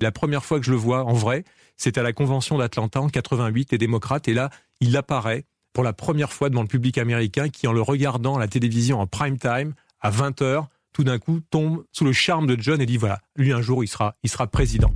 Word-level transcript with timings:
La 0.00 0.12
première 0.12 0.44
fois 0.44 0.60
que 0.60 0.66
je 0.66 0.70
le 0.70 0.76
vois 0.76 1.04
en 1.04 1.12
vrai, 1.12 1.42
c'est 1.76 1.98
à 1.98 2.04
la 2.04 2.12
convention 2.12 2.56
d'Atlanta 2.56 3.00
en 3.00 3.08
88, 3.08 3.72
les 3.72 3.78
démocrates, 3.78 4.28
et 4.28 4.34
là, 4.34 4.48
il 4.80 4.96
apparaît 4.96 5.44
pour 5.72 5.82
la 5.82 5.92
première 5.92 6.32
fois 6.32 6.50
devant 6.50 6.62
le 6.62 6.68
public 6.68 6.98
américain 6.98 7.48
qui, 7.48 7.66
en 7.66 7.72
le 7.72 7.82
regardant 7.82 8.36
à 8.36 8.38
la 8.38 8.46
télévision 8.46 9.00
en 9.00 9.08
prime 9.08 9.38
time, 9.38 9.74
à 10.00 10.10
20 10.10 10.40
h 10.42 10.66
tout 10.92 11.02
d'un 11.02 11.18
coup 11.18 11.40
tombe 11.50 11.84
sous 11.92 12.04
le 12.04 12.12
charme 12.12 12.46
de 12.46 12.60
John 12.60 12.80
et 12.80 12.86
dit 12.86 12.96
voilà, 12.96 13.20
lui 13.36 13.52
un 13.52 13.60
jour 13.60 13.84
il 13.84 13.88
sera, 13.88 14.16
il 14.22 14.30
sera 14.30 14.46
président. 14.46 14.92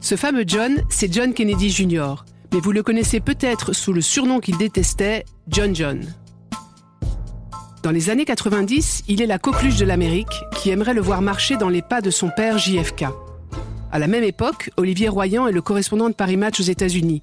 Ce 0.00 0.16
fameux 0.16 0.44
John, 0.46 0.82
c'est 0.88 1.12
John 1.12 1.34
Kennedy 1.34 1.70
Jr., 1.70 2.24
mais 2.52 2.60
vous 2.60 2.70
le 2.70 2.84
connaissez 2.84 3.18
peut-être 3.18 3.72
sous 3.72 3.92
le 3.92 4.00
surnom 4.00 4.38
qu'il 4.38 4.56
détestait, 4.56 5.24
John 5.48 5.74
John. 5.74 6.06
Dans 7.86 7.92
les 7.92 8.10
années 8.10 8.24
90, 8.24 9.04
il 9.06 9.22
est 9.22 9.26
la 9.26 9.38
coqueluche 9.38 9.76
de 9.76 9.84
l'Amérique 9.84 10.42
qui 10.56 10.70
aimerait 10.70 10.92
le 10.92 11.00
voir 11.00 11.22
marcher 11.22 11.56
dans 11.56 11.68
les 11.68 11.82
pas 11.82 12.00
de 12.00 12.10
son 12.10 12.30
père 12.30 12.58
JFK. 12.58 13.04
À 13.92 14.00
la 14.00 14.08
même 14.08 14.24
époque, 14.24 14.70
Olivier 14.76 15.08
Royan 15.08 15.46
est 15.46 15.52
le 15.52 15.62
correspondant 15.62 16.08
de 16.08 16.14
Paris 16.14 16.36
Match 16.36 16.58
aux 16.58 16.64
États-Unis. 16.64 17.22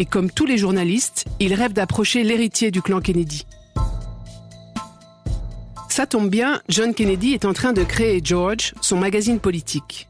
Et 0.00 0.06
comme 0.06 0.28
tous 0.28 0.46
les 0.46 0.58
journalistes, 0.58 1.26
il 1.38 1.54
rêve 1.54 1.74
d'approcher 1.74 2.24
l'héritier 2.24 2.72
du 2.72 2.82
clan 2.82 3.00
Kennedy. 3.00 3.46
Ça 5.88 6.06
tombe 6.06 6.28
bien, 6.28 6.60
John 6.68 6.92
Kennedy 6.92 7.32
est 7.32 7.44
en 7.44 7.52
train 7.52 7.72
de 7.72 7.84
créer 7.84 8.20
George, 8.20 8.74
son 8.80 8.96
magazine 8.96 9.38
politique. 9.38 10.08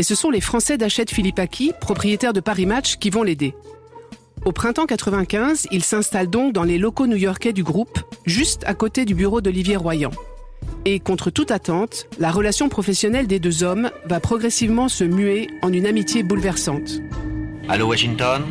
Et 0.00 0.02
ce 0.02 0.16
sont 0.16 0.30
les 0.30 0.40
Français 0.40 0.76
d'Achette 0.76 1.12
Philippaki, 1.12 1.72
propriétaires 1.80 2.32
de 2.32 2.40
Paris 2.40 2.66
Match, 2.66 2.96
qui 2.96 3.10
vont 3.10 3.22
l'aider. 3.22 3.54
Au 4.46 4.52
printemps 4.52 4.86
95, 4.86 5.66
il 5.72 5.82
s'installe 5.82 6.30
donc 6.30 6.52
dans 6.52 6.62
les 6.62 6.78
locaux 6.78 7.08
new-yorkais 7.08 7.52
du 7.52 7.64
groupe, 7.64 7.98
juste 8.26 8.62
à 8.64 8.74
côté 8.74 9.04
du 9.04 9.16
bureau 9.16 9.40
d'Olivier 9.40 9.74
Royan. 9.74 10.12
Et 10.84 11.00
contre 11.00 11.30
toute 11.30 11.50
attente, 11.50 12.06
la 12.20 12.30
relation 12.30 12.68
professionnelle 12.68 13.26
des 13.26 13.40
deux 13.40 13.64
hommes 13.64 13.90
va 14.04 14.20
progressivement 14.20 14.88
se 14.88 15.02
muer 15.02 15.48
en 15.62 15.72
une 15.72 15.84
amitié 15.84 16.22
bouleversante. 16.22 17.00
Allô 17.68 17.88
Washington? 17.88 18.44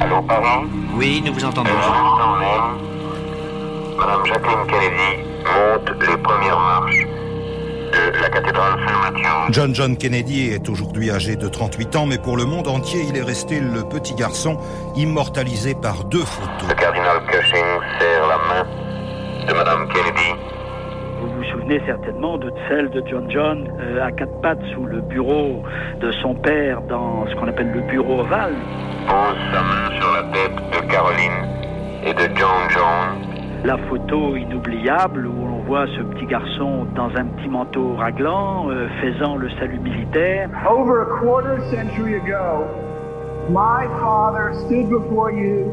Allô 0.00 0.20
Paris 0.20 0.68
Oui, 0.94 1.22
nous 1.24 1.32
vous 1.32 1.44
entendons. 1.46 1.70
Madame 3.96 4.26
Jacqueline 4.26 4.66
Kennedy 4.68 5.24
monte 5.46 5.88
les 6.06 6.16
premières 6.18 6.60
marches 6.60 7.06
de 8.12 8.20
la 8.20 8.28
cathédrale 8.28 8.78
Saint-Mathieu. 8.86 9.26
John 9.50 9.74
John 9.74 9.96
Kennedy 9.96 10.50
est 10.50 10.68
aujourd'hui 10.68 11.10
âgé 11.10 11.36
de 11.36 11.48
38 11.48 11.96
ans, 11.96 12.06
mais 12.06 12.18
pour 12.18 12.36
le 12.36 12.44
monde 12.44 12.68
entier, 12.68 13.00
il 13.08 13.16
est 13.16 13.22
resté 13.22 13.60
le 13.60 13.82
petit 13.82 14.14
garçon 14.14 14.58
immortalisé 14.96 15.74
par 15.74 16.04
deux 16.04 16.24
photos. 16.24 16.68
Le 16.68 16.74
cardinal 16.74 17.18
Cushing 17.26 17.64
serre 17.98 18.26
la 18.28 18.38
main 18.48 19.46
de 19.46 19.52
Madame 19.52 19.88
Kennedy. 19.88 20.32
Vous 21.20 21.28
vous 21.28 21.44
souvenez 21.44 21.80
certainement 21.86 22.36
de 22.38 22.52
celle 22.68 22.90
de 22.90 23.02
John 23.08 23.30
John 23.30 23.68
euh, 23.80 24.04
à 24.04 24.12
quatre 24.12 24.40
pattes 24.42 24.62
sous 24.74 24.84
le 24.84 25.00
bureau 25.00 25.62
de 26.00 26.12
son 26.22 26.34
père 26.34 26.82
dans 26.82 27.26
ce 27.28 27.34
qu'on 27.36 27.48
appelle 27.48 27.70
le 27.72 27.80
bureau 27.80 28.20
ovale. 28.20 28.54
Pose 29.06 29.36
sa 29.52 29.62
main 29.62 29.98
sur 29.98 30.12
la 30.12 30.22
tête 30.32 30.56
de 30.72 30.90
Caroline 30.90 31.48
et 32.04 32.12
de 32.12 32.36
John 32.36 32.70
John. 32.70 33.35
La 33.66 33.76
photo 33.88 34.36
inoubliable 34.36 35.26
où 35.26 35.44
l'on 35.44 35.58
voit 35.64 35.88
ce 35.88 36.00
petit 36.00 36.26
garçon 36.26 36.86
dans 36.94 37.08
un 37.16 37.24
petit 37.24 37.48
manteau 37.48 37.96
raglant 37.96 38.70
euh, 38.70 38.86
faisant 39.00 39.34
le 39.34 39.50
salut 39.58 39.80
militaire. 39.80 40.48
Over 40.70 41.02
a 41.02 41.18
quarter 41.18 41.60
century 41.68 42.14
ago, 42.14 42.64
my 43.50 43.88
father 43.98 44.54
stood 44.66 44.88
before 44.88 45.32
you 45.32 45.64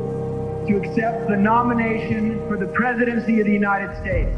to 0.67 0.77
accept 0.77 1.27
the 1.27 1.37
nomination 1.37 2.39
for 2.47 2.57
the 2.57 2.65
presidency 2.73 3.39
of 3.39 3.45
the 3.45 3.53
United 3.53 3.91
States. 4.01 4.35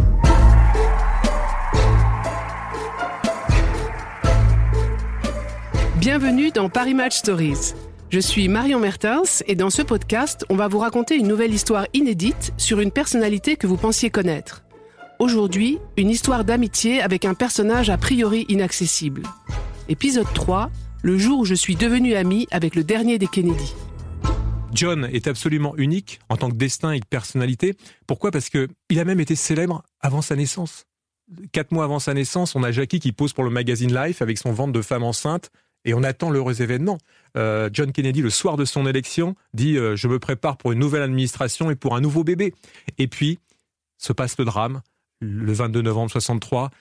Bienvenue 5.98 6.52
dans 6.52 6.68
Paris 6.68 6.94
Match 6.94 7.20
Stories. 7.20 7.85
Je 8.16 8.22
suis 8.22 8.48
Marion 8.48 8.80
Mertens 8.80 9.44
et 9.46 9.56
dans 9.56 9.70
ce 9.70 9.82
podcast, 9.82 10.46
on 10.48 10.56
va 10.56 10.70
vous 10.70 10.80
raconter 10.80 11.18
une 11.18 11.28
nouvelle 11.28 11.54
histoire 11.54 11.86
inédite 11.94 12.54
sur 12.56 12.80
une 12.80 12.90
personnalité 12.92 13.58
que 13.58 13.68
vous 13.68 13.76
pensiez 13.76 14.10
connaître. 14.10 14.64
Aujourd'hui, 15.20 15.80
une 15.98 16.10
histoire 16.10 16.46
d'amitié 16.46 17.02
avec 17.02 17.26
un 17.26 17.34
personnage 17.34 17.90
a 17.90 17.98
priori 17.98 18.46
inaccessible. 18.48 19.24
Épisode 19.90 20.32
3, 20.34 20.72
le 21.04 21.18
jour 21.18 21.40
où 21.40 21.44
je 21.44 21.56
suis 21.56 21.76
devenu 21.76 22.16
ami 22.16 22.48
avec 22.52 22.76
le 22.76 22.86
dernier 22.86 23.18
des 23.18 23.28
Kennedy. 23.28 23.76
John 24.72 25.10
est 25.12 25.28
absolument 25.28 25.76
unique 25.76 26.22
en 26.30 26.38
tant 26.38 26.50
que 26.50 26.56
destin 26.56 26.94
et 26.94 27.02
personnalité. 27.02 27.76
Pourquoi? 28.08 28.32
Parce 28.32 28.48
que 28.48 28.70
il 28.90 29.02
a 29.02 29.04
même 29.04 29.20
été 29.20 29.36
célèbre 29.36 29.84
avant 30.00 30.22
sa 30.22 30.38
naissance. 30.38 30.86
Quatre 31.52 31.74
mois 31.74 31.84
avant 31.84 32.00
sa 32.00 32.14
naissance, 32.14 32.56
on 32.56 32.64
a 32.64 32.72
Jackie 32.72 33.02
qui 33.02 33.12
pose 33.12 33.34
pour 33.34 33.44
le 33.44 33.50
magazine 33.50 33.94
Life 33.94 34.22
avec 34.22 34.38
son 34.38 34.54
ventre 34.54 34.72
de 34.72 34.82
femme 34.82 35.04
enceinte 35.04 35.52
et 35.86 35.94
on 35.94 36.04
attend 36.04 36.30
l'heureux 36.30 36.62
événement. 36.62 36.98
Euh, 37.38 37.70
John 37.72 37.92
Kennedy, 37.92 38.22
le 38.22 38.30
soir 38.30 38.58
de 38.58 38.66
son 38.66 38.86
élection, 38.86 39.36
dit 39.54 39.78
euh, 39.78 39.96
Je 39.96 40.08
me 40.08 40.20
prépare 40.20 40.58
pour 40.58 40.72
une 40.72 40.80
nouvelle 40.80 41.04
administration 41.04 41.72
et 41.72 41.76
pour 41.76 41.96
un 41.96 42.02
nouveau 42.02 42.24
bébé. 42.24 42.54
Et 42.98 43.08
puis, 43.08 43.40
se 43.98 44.12
passe 44.12 44.38
le 44.38 44.46
drame, 44.46 44.82
le 45.22 45.54
22 45.54 45.82
novembre 45.82 46.12
63, 46.12 46.72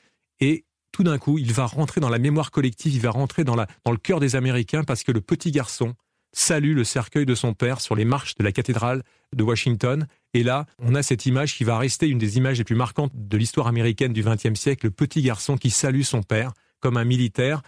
et 0.40 0.64
tout 0.90 1.04
d'un 1.04 1.18
coup, 1.18 1.38
il 1.38 1.52
va 1.52 1.66
rentrer 1.66 2.00
dans 2.00 2.08
la 2.08 2.18
mémoire 2.18 2.50
collective, 2.50 2.94
il 2.94 3.00
va 3.00 3.10
rentrer 3.10 3.44
dans, 3.44 3.56
dans 3.56 3.90
le 3.90 3.96
cœur 3.96 4.20
des 4.20 4.36
Américains 4.36 4.84
parce 4.84 5.02
que 5.02 5.12
le 5.12 5.20
petit 5.20 5.50
garçon 5.50 5.94
salue 6.32 6.74
le 6.74 6.84
cercueil 6.84 7.26
de 7.26 7.34
son 7.34 7.54
père 7.54 7.80
sur 7.80 7.94
les 7.94 8.04
marches 8.04 8.34
de 8.34 8.44
la 8.44 8.52
cathédrale 8.52 9.02
de 9.34 9.42
Washington. 9.42 10.06
Et 10.34 10.42
là, 10.42 10.66
on 10.78 10.94
a 10.94 11.02
cette 11.02 11.26
image 11.26 11.56
qui 11.56 11.64
va 11.64 11.78
rester 11.78 12.08
une 12.08 12.18
des 12.18 12.36
images 12.36 12.58
les 12.58 12.64
plus 12.64 12.74
marquantes 12.74 13.12
de 13.14 13.36
l'histoire 13.36 13.66
américaine 13.66 14.12
du 14.12 14.22
XXe 14.22 14.58
siècle, 14.58 14.86
le 14.86 14.90
petit 14.90 15.22
garçon 15.22 15.56
qui 15.56 15.70
salue 15.70 16.02
son 16.02 16.22
père 16.22 16.52
comme 16.80 16.96
un 16.96 17.04
militaire 17.04 17.62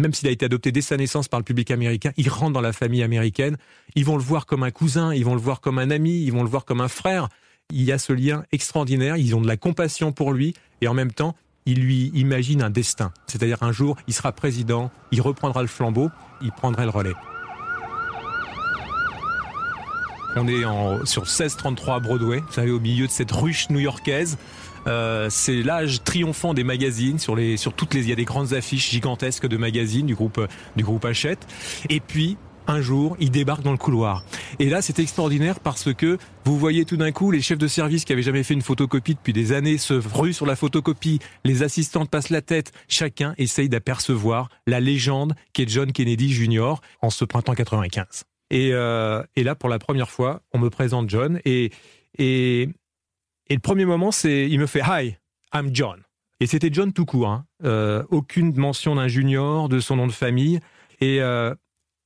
même 0.00 0.12
s'il 0.12 0.28
a 0.28 0.30
été 0.30 0.44
adopté 0.44 0.72
dès 0.72 0.80
sa 0.80 0.96
naissance 0.96 1.28
par 1.28 1.40
le 1.40 1.44
public 1.44 1.70
américain, 1.70 2.12
il 2.16 2.28
rentre 2.28 2.52
dans 2.52 2.60
la 2.60 2.72
famille 2.72 3.02
américaine. 3.02 3.56
Ils 3.94 4.04
vont 4.04 4.16
le 4.16 4.22
voir 4.22 4.46
comme 4.46 4.62
un 4.62 4.70
cousin, 4.70 5.14
ils 5.14 5.24
vont 5.24 5.34
le 5.34 5.40
voir 5.40 5.60
comme 5.60 5.78
un 5.78 5.90
ami, 5.90 6.22
ils 6.22 6.32
vont 6.32 6.42
le 6.42 6.48
voir 6.48 6.64
comme 6.64 6.80
un 6.80 6.88
frère. 6.88 7.28
Il 7.72 7.82
y 7.82 7.92
a 7.92 7.98
ce 7.98 8.12
lien 8.12 8.44
extraordinaire, 8.52 9.16
ils 9.16 9.34
ont 9.34 9.40
de 9.40 9.46
la 9.46 9.56
compassion 9.56 10.12
pour 10.12 10.32
lui 10.32 10.54
et 10.80 10.88
en 10.88 10.94
même 10.94 11.12
temps, 11.12 11.36
ils 11.66 11.80
lui 11.80 12.10
imaginent 12.14 12.62
un 12.62 12.70
destin. 12.70 13.12
C'est-à-dire 13.26 13.62
un 13.62 13.72
jour, 13.72 13.96
il 14.08 14.14
sera 14.14 14.32
président, 14.32 14.90
il 15.12 15.20
reprendra 15.20 15.62
le 15.62 15.68
flambeau, 15.68 16.10
il 16.42 16.50
prendrait 16.52 16.84
le 16.84 16.90
relais. 16.90 17.14
On 20.36 20.46
est 20.46 20.64
en, 20.64 21.04
sur 21.04 21.22
1633 21.22 22.00
Broadway, 22.00 22.38
vous 22.38 22.52
savez, 22.52 22.70
au 22.70 22.80
milieu 22.80 23.06
de 23.06 23.12
cette 23.12 23.32
ruche 23.32 23.68
new-yorkaise. 23.70 24.38
Euh, 24.86 25.28
c'est 25.30 25.62
l'âge 25.62 26.02
triomphant 26.04 26.54
des 26.54 26.64
magazines 26.64 27.18
sur 27.18 27.36
les 27.36 27.58
sur 27.58 27.74
toutes 27.74 27.92
les 27.92 28.00
il 28.00 28.08
y 28.08 28.12
a 28.12 28.16
des 28.16 28.24
grandes 28.24 28.54
affiches 28.54 28.90
gigantesques 28.90 29.46
de 29.46 29.58
magazines 29.58 30.06
du 30.06 30.14
groupe 30.14 30.40
du 30.74 30.84
groupe 30.84 31.04
Hachette 31.04 31.46
et 31.90 32.00
puis 32.00 32.38
un 32.66 32.80
jour, 32.80 33.16
il 33.18 33.30
débarque 33.30 33.62
dans 33.62 33.72
le 33.72 33.78
couloir. 33.78 34.24
Et 34.60 34.68
là, 34.70 34.80
c'est 34.80 35.00
extraordinaire 35.00 35.58
parce 35.58 35.92
que 35.92 36.18
vous 36.44 36.56
voyez 36.56 36.84
tout 36.84 36.96
d'un 36.96 37.10
coup 37.10 37.32
les 37.32 37.40
chefs 37.40 37.58
de 37.58 37.66
service 37.66 38.04
qui 38.04 38.12
avaient 38.12 38.22
jamais 38.22 38.44
fait 38.44 38.54
une 38.54 38.62
photocopie 38.62 39.16
depuis 39.16 39.32
des 39.32 39.52
années 39.52 39.76
se 39.76 39.94
ruent 39.94 40.32
sur 40.32 40.46
la 40.46 40.54
photocopie, 40.56 41.18
les 41.44 41.62
assistantes 41.64 42.10
passent 42.10 42.30
la 42.30 42.42
tête, 42.42 42.70
chacun 42.86 43.34
essaye 43.38 43.68
d'apercevoir 43.68 44.50
la 44.66 44.78
légende 44.78 45.34
qui 45.52 45.62
est 45.62 45.68
John 45.68 45.90
Kennedy 45.90 46.32
Jr. 46.32 46.74
en 47.02 47.10
ce 47.10 47.24
printemps 47.24 47.54
95. 47.54 48.29
Et, 48.50 48.70
euh, 48.72 49.22
et 49.36 49.44
là, 49.44 49.54
pour 49.54 49.68
la 49.68 49.78
première 49.78 50.10
fois, 50.10 50.42
on 50.52 50.58
me 50.58 50.70
présente 50.70 51.08
John 51.08 51.40
et, 51.44 51.70
et 52.18 52.68
et 53.48 53.54
le 53.54 53.60
premier 53.60 53.84
moment, 53.84 54.12
c'est, 54.12 54.48
il 54.48 54.60
me 54.60 54.66
fait 54.66 54.80
Hi, 54.80 55.16
I'm 55.52 55.70
John. 55.72 56.00
Et 56.38 56.46
c'était 56.46 56.70
John 56.72 56.92
tout 56.92 57.04
court. 57.04 57.28
Hein. 57.28 57.46
Euh, 57.64 58.04
aucune 58.10 58.54
mention 58.54 58.94
d'un 58.94 59.08
junior, 59.08 59.68
de 59.68 59.80
son 59.80 59.96
nom 59.96 60.06
de 60.06 60.12
famille. 60.12 60.60
Et, 61.00 61.20
euh, 61.20 61.52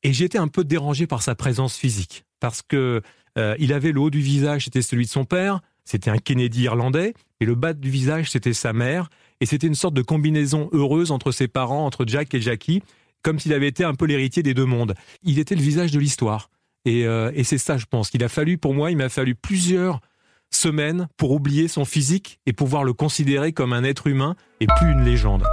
et 0.02 0.14
j'étais 0.14 0.38
un 0.38 0.48
peu 0.48 0.64
dérangé 0.64 1.06
par 1.06 1.22
sa 1.22 1.34
présence 1.34 1.76
physique. 1.76 2.24
Parce 2.40 2.62
que 2.62 3.02
il 3.58 3.72
avait 3.72 3.90
le 3.90 4.00
haut 4.00 4.10
du 4.10 4.20
visage, 4.20 4.64
c'était 4.64 4.80
celui 4.80 5.06
de 5.06 5.10
son 5.10 5.24
père. 5.24 5.60
C'était 5.84 6.10
un 6.10 6.18
Kennedy 6.18 6.62
irlandais. 6.62 7.14
Et 7.40 7.44
le 7.44 7.56
bas 7.56 7.74
du 7.74 7.90
visage, 7.90 8.30
c'était 8.30 8.52
sa 8.52 8.72
mère. 8.72 9.10
Et 9.40 9.46
c'était 9.46 9.66
une 9.66 9.74
sorte 9.74 9.94
de 9.94 10.02
combinaison 10.02 10.70
heureuse 10.72 11.10
entre 11.10 11.32
ses 11.32 11.48
parents, 11.48 11.84
entre 11.84 12.04
Jack 12.06 12.32
et 12.34 12.40
Jackie, 12.40 12.82
comme 13.24 13.40
s'il 13.40 13.52
avait 13.52 13.66
été 13.66 13.82
un 13.82 13.94
peu 13.94 14.04
l'héritier 14.04 14.44
des 14.44 14.54
deux 14.54 14.66
mondes. 14.66 14.94
Il 15.24 15.40
était 15.40 15.56
le 15.56 15.62
visage 15.62 15.90
de 15.90 15.98
l'histoire. 15.98 16.50
Et, 16.84 17.00
et 17.00 17.44
c'est 17.44 17.58
ça, 17.58 17.78
je 17.78 17.86
pense, 17.86 18.10
qu'il 18.10 18.22
a 18.22 18.28
fallu, 18.28 18.58
pour 18.58 18.74
moi, 18.74 18.90
il 18.90 18.98
m'a 18.98 19.08
fallu 19.08 19.34
plusieurs 19.34 20.00
semaine 20.54 21.08
pour 21.16 21.32
oublier 21.32 21.68
son 21.68 21.84
physique 21.84 22.38
et 22.46 22.52
pouvoir 22.52 22.84
le 22.84 22.92
considérer 22.92 23.52
comme 23.52 23.72
un 23.72 23.84
être 23.84 24.06
humain 24.06 24.36
et 24.60 24.66
plus 24.78 24.90
une 24.90 25.04
légende. 25.04 25.44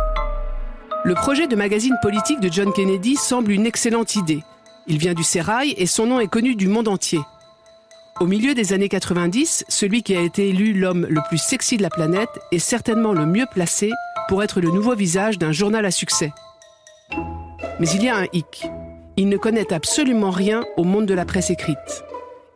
Le 1.04 1.16
projet 1.16 1.48
de 1.48 1.56
magazine 1.56 1.96
politique 2.02 2.40
de 2.40 2.52
John 2.52 2.72
Kennedy 2.72 3.16
semble 3.16 3.52
une 3.52 3.66
excellente 3.66 4.16
idée. 4.16 4.44
Il 4.88 4.98
vient 4.98 5.14
du 5.14 5.24
Sérail 5.24 5.74
et 5.78 5.88
son 5.88 6.06
nom 6.06 6.20
est 6.20 6.28
connu 6.28 6.56
du 6.56 6.68
monde 6.68 6.88
entier. 6.88 7.20
Au 8.20 8.28
milieu 8.28 8.54
des 8.54 8.74
années 8.74 8.90
90, 8.90 9.66
celui 9.68 10.04
qui 10.04 10.16
a 10.16 10.22
été 10.22 10.50
élu 10.50 10.74
l'homme 10.74 11.08
le 11.10 11.22
plus 11.28 11.40
sexy 11.40 11.78
de 11.78 11.82
la 11.82 11.90
planète 11.90 12.30
est 12.52 12.60
certainement 12.60 13.14
le 13.14 13.26
mieux 13.26 13.48
placé 13.52 13.90
pour 14.28 14.44
être 14.44 14.62
le 14.62 14.70
nouveau 14.70 14.96
visage 14.96 15.40
d'un 15.40 15.52
journal 15.52 15.86
à 15.86 15.92
succès. 15.92 16.32
Mais 17.80 17.88
il 17.90 18.04
y 18.04 18.10
a 18.10 18.18
un 18.18 18.26
hic. 18.34 18.66
Il 19.18 19.30
ne 19.30 19.38
connaît 19.38 19.74
absolument 19.74 20.32
rien 20.32 20.64
au 20.78 20.84
monde 20.84 21.06
de 21.06 21.14
la 21.14 21.26
presse 21.26 21.50
écrite. 21.50 22.04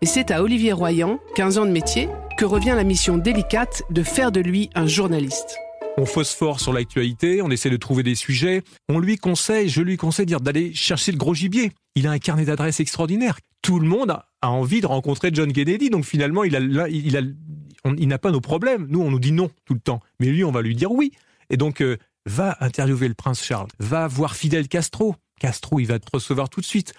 Et 0.02 0.06
c'est 0.06 0.32
à 0.32 0.44
Olivier 0.44 0.72
Royan, 0.72 1.20
15 1.36 1.58
ans 1.58 1.66
de 1.66 1.72
métier, 1.72 2.10
que 2.38 2.46
revient 2.46 2.74
la 2.76 2.84
mission 2.84 3.18
délicate 3.18 3.84
de 3.90 4.04
faire 4.04 4.32
de 4.32 4.40
lui 4.40 4.70
un 4.76 4.88
journaliste. 4.88 5.58
on 5.98 6.06
phosphore 6.06 6.60
sur 6.60 6.74
l'actualité, 6.74 7.42
on 7.42 7.50
essaie 7.50 7.70
de 7.70 7.78
trouver 7.78 8.04
des 8.04 8.16
sujets. 8.16 8.64
On 8.90 9.00
lui 9.00 9.18
conseille, 9.18 9.70
je 9.70 9.82
lui 9.82 9.98
conseille 9.98 10.26
d'aller 10.26 10.74
chercher 10.74 11.12
le 11.12 11.18
gros 11.18 11.34
gibier. 11.34 11.72
Il 11.96 12.08
a 12.08 12.12
un 12.12 12.20
carnet 12.20 12.46
d'adresses 12.46 12.82
extraordinaire. 12.82 13.38
Tout 13.62 13.80
le 13.80 13.88
monde 13.88 14.12
a 14.42 14.52
envie 14.52 14.82
de 14.82 14.88
rencontrer 14.88 15.30
John 15.34 15.52
Kennedy, 15.52 15.90
donc 15.90 16.04
finalement, 16.04 16.44
il 16.44 18.08
n'a 18.08 18.18
pas 18.18 18.32
nos 18.32 18.42
problèmes. 18.42 18.86
Nous, 18.90 19.02
on 19.02 19.10
nous 19.10 19.20
dit 19.20 19.32
non 19.32 19.50
tout 19.66 19.74
le 19.74 19.80
temps, 19.80 20.02
mais 20.20 20.28
lui, 20.28 20.44
on 20.44 20.52
va 20.52 20.62
lui 20.62 20.76
dire 20.76 20.92
oui. 20.92 21.14
Et 21.50 21.58
donc, 21.58 21.82
euh, 21.82 21.98
va 22.26 22.58
interviewer 22.60 23.08
le 23.08 23.14
prince 23.14 23.44
Charles, 23.44 23.68
va 23.80 24.08
voir 24.08 24.36
Fidel 24.36 24.68
Castro. 24.68 25.16
Castro, 25.40 25.80
il 25.80 25.86
va 25.86 26.00
te 26.00 26.08
recevoir 26.12 26.50
tout 26.50 26.62
de 26.62 26.66
suite. 26.66 26.94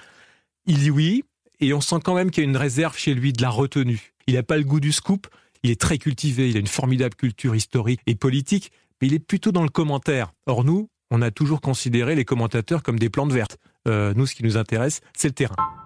Il 0.67 0.79
dit 0.79 0.91
oui, 0.91 1.25
et 1.61 1.73
on 1.73 1.81
sent 1.81 1.97
quand 2.05 2.15
même 2.15 2.31
qu'il 2.31 2.45
y 2.45 2.47
a 2.47 2.51
une 2.51 2.57
réserve 2.57 2.97
chez 2.97 3.15
lui 3.15 3.33
de 3.33 3.43
la 3.43 3.51
retenue. 3.51 4.13
Il 4.27 4.35
n'a 4.35 4.43
pas 4.43 4.57
le 4.57 4.65
goût 4.65 4.81
du 4.81 4.93
scoop, 4.93 5.27
il 5.63 5.71
est 5.71 5.81
très 5.81 5.99
cultivé, 5.99 6.51
il 6.51 6.57
a 6.57 6.61
une 6.61 6.67
formidable 6.67 7.15
culture 7.15 7.55
historique 7.55 8.01
et 8.07 8.15
politique, 8.15 8.73
mais 9.01 9.09
il 9.09 9.15
est 9.15 9.19
plutôt 9.19 9.53
dans 9.53 9.63
le 9.63 9.69
commentaire. 9.69 10.33
Or, 10.47 10.65
nous, 10.65 10.89
on 11.11 11.23
a 11.23 11.31
toujours 11.31 11.61
considéré 11.61 12.15
les 12.15 12.25
commentateurs 12.25 12.83
comme 12.83 12.99
des 12.99 13.11
plantes 13.11 13.33
vertes. 13.33 13.59
Euh, 13.89 14.13
nous, 14.15 14.27
ce 14.27 14.35
qui 14.35 14.43
nous 14.43 14.57
intéresse, 14.57 15.01
c'est 15.17 15.29
le 15.29 15.35
terrain. 15.35 15.86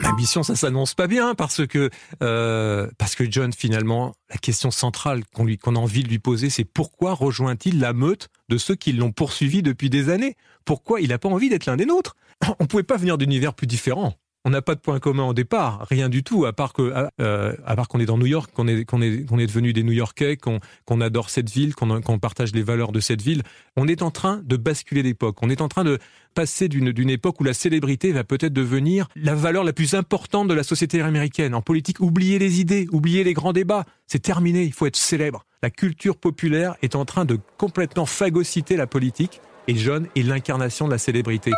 L'ambition, 0.00 0.42
ça 0.42 0.56
s'annonce 0.56 0.94
pas 0.94 1.06
bien 1.06 1.34
parce 1.34 1.66
que 1.66 1.90
euh, 2.22 2.88
parce 2.98 3.14
que 3.14 3.30
John, 3.30 3.52
finalement, 3.52 4.14
la 4.28 4.36
question 4.36 4.70
centrale 4.70 5.22
qu'on 5.34 5.44
lui 5.44 5.56
qu'on 5.56 5.76
a 5.76 5.78
envie 5.78 6.02
de 6.02 6.08
lui 6.08 6.18
poser, 6.18 6.50
c'est 6.50 6.64
pourquoi 6.64 7.14
rejoint-il 7.14 7.78
la 7.78 7.92
meute 7.92 8.28
de 8.48 8.58
ceux 8.58 8.74
qui 8.74 8.92
l'ont 8.92 9.12
poursuivi 9.12 9.62
depuis 9.62 9.90
des 9.90 10.10
années? 10.10 10.36
Pourquoi 10.64 11.00
il 11.00 11.08
n'a 11.08 11.18
pas 11.18 11.28
envie 11.28 11.48
d'être 11.48 11.66
l'un 11.66 11.76
des 11.76 11.86
nôtres? 11.86 12.16
On 12.58 12.66
pouvait 12.66 12.82
pas 12.82 12.96
venir 12.96 13.18
d'univers 13.18 13.54
plus 13.54 13.66
différents 13.66 14.14
on 14.44 14.50
n'a 14.50 14.60
pas 14.60 14.74
de 14.74 14.80
point 14.80 15.00
commun 15.00 15.24
au 15.24 15.34
départ, 15.34 15.86
rien 15.88 16.08
du 16.10 16.22
tout, 16.22 16.44
à 16.44 16.52
part 16.52 16.74
euh, 16.78 17.54
part 17.64 17.88
qu'on 17.88 17.98
est 17.98 18.06
dans 18.06 18.18
New 18.18 18.26
York, 18.26 18.50
qu'on 18.52 18.68
est 18.68 18.84
qu'on 18.84 19.00
est 19.00 19.24
qu'on 19.26 19.38
est 19.38 19.46
devenu 19.46 19.72
des 19.72 19.82
New-Yorkais, 19.82 20.36
qu'on 20.36 20.60
qu'on 20.84 21.00
adore 21.00 21.30
cette 21.30 21.50
ville, 21.50 21.74
qu'on 21.74 22.18
partage 22.18 22.52
les 22.52 22.62
valeurs 22.62 22.92
de 22.92 23.00
cette 23.00 23.22
ville. 23.22 23.42
On 23.76 23.88
est 23.88 24.02
en 24.02 24.10
train 24.10 24.42
de 24.44 24.56
basculer 24.56 25.02
d'époque. 25.02 25.38
On 25.40 25.48
est 25.48 25.62
en 25.62 25.68
train 25.68 25.84
de 25.84 25.98
passer 26.34 26.68
d'une 26.68 27.10
époque 27.10 27.40
où 27.40 27.44
la 27.44 27.54
célébrité 27.54 28.12
va 28.12 28.24
peut-être 28.24 28.52
devenir 28.52 29.08
la 29.16 29.34
valeur 29.34 29.64
la 29.64 29.72
plus 29.72 29.94
importante 29.94 30.48
de 30.48 30.54
la 30.54 30.62
société 30.62 31.00
américaine. 31.00 31.54
En 31.54 31.62
politique, 31.62 32.00
oubliez 32.00 32.38
les 32.38 32.60
idées, 32.60 32.86
oubliez 32.92 33.24
les 33.24 33.32
grands 33.32 33.52
débats. 33.52 33.84
C'est 34.06 34.22
terminé. 34.22 34.64
Il 34.64 34.72
faut 34.72 34.86
être 34.86 34.96
célèbre. 34.96 35.46
La 35.62 35.70
culture 35.70 36.16
populaire 36.16 36.74
est 36.82 36.96
en 36.96 37.04
train 37.04 37.24
de 37.24 37.38
complètement 37.56 38.06
phagocyter 38.06 38.76
la 38.76 38.86
politique. 38.86 39.40
Et 39.68 39.76
John 39.76 40.08
est 40.14 40.22
l'incarnation 40.22 40.86
de 40.86 40.90
la 40.90 40.98
célébrité 40.98 41.52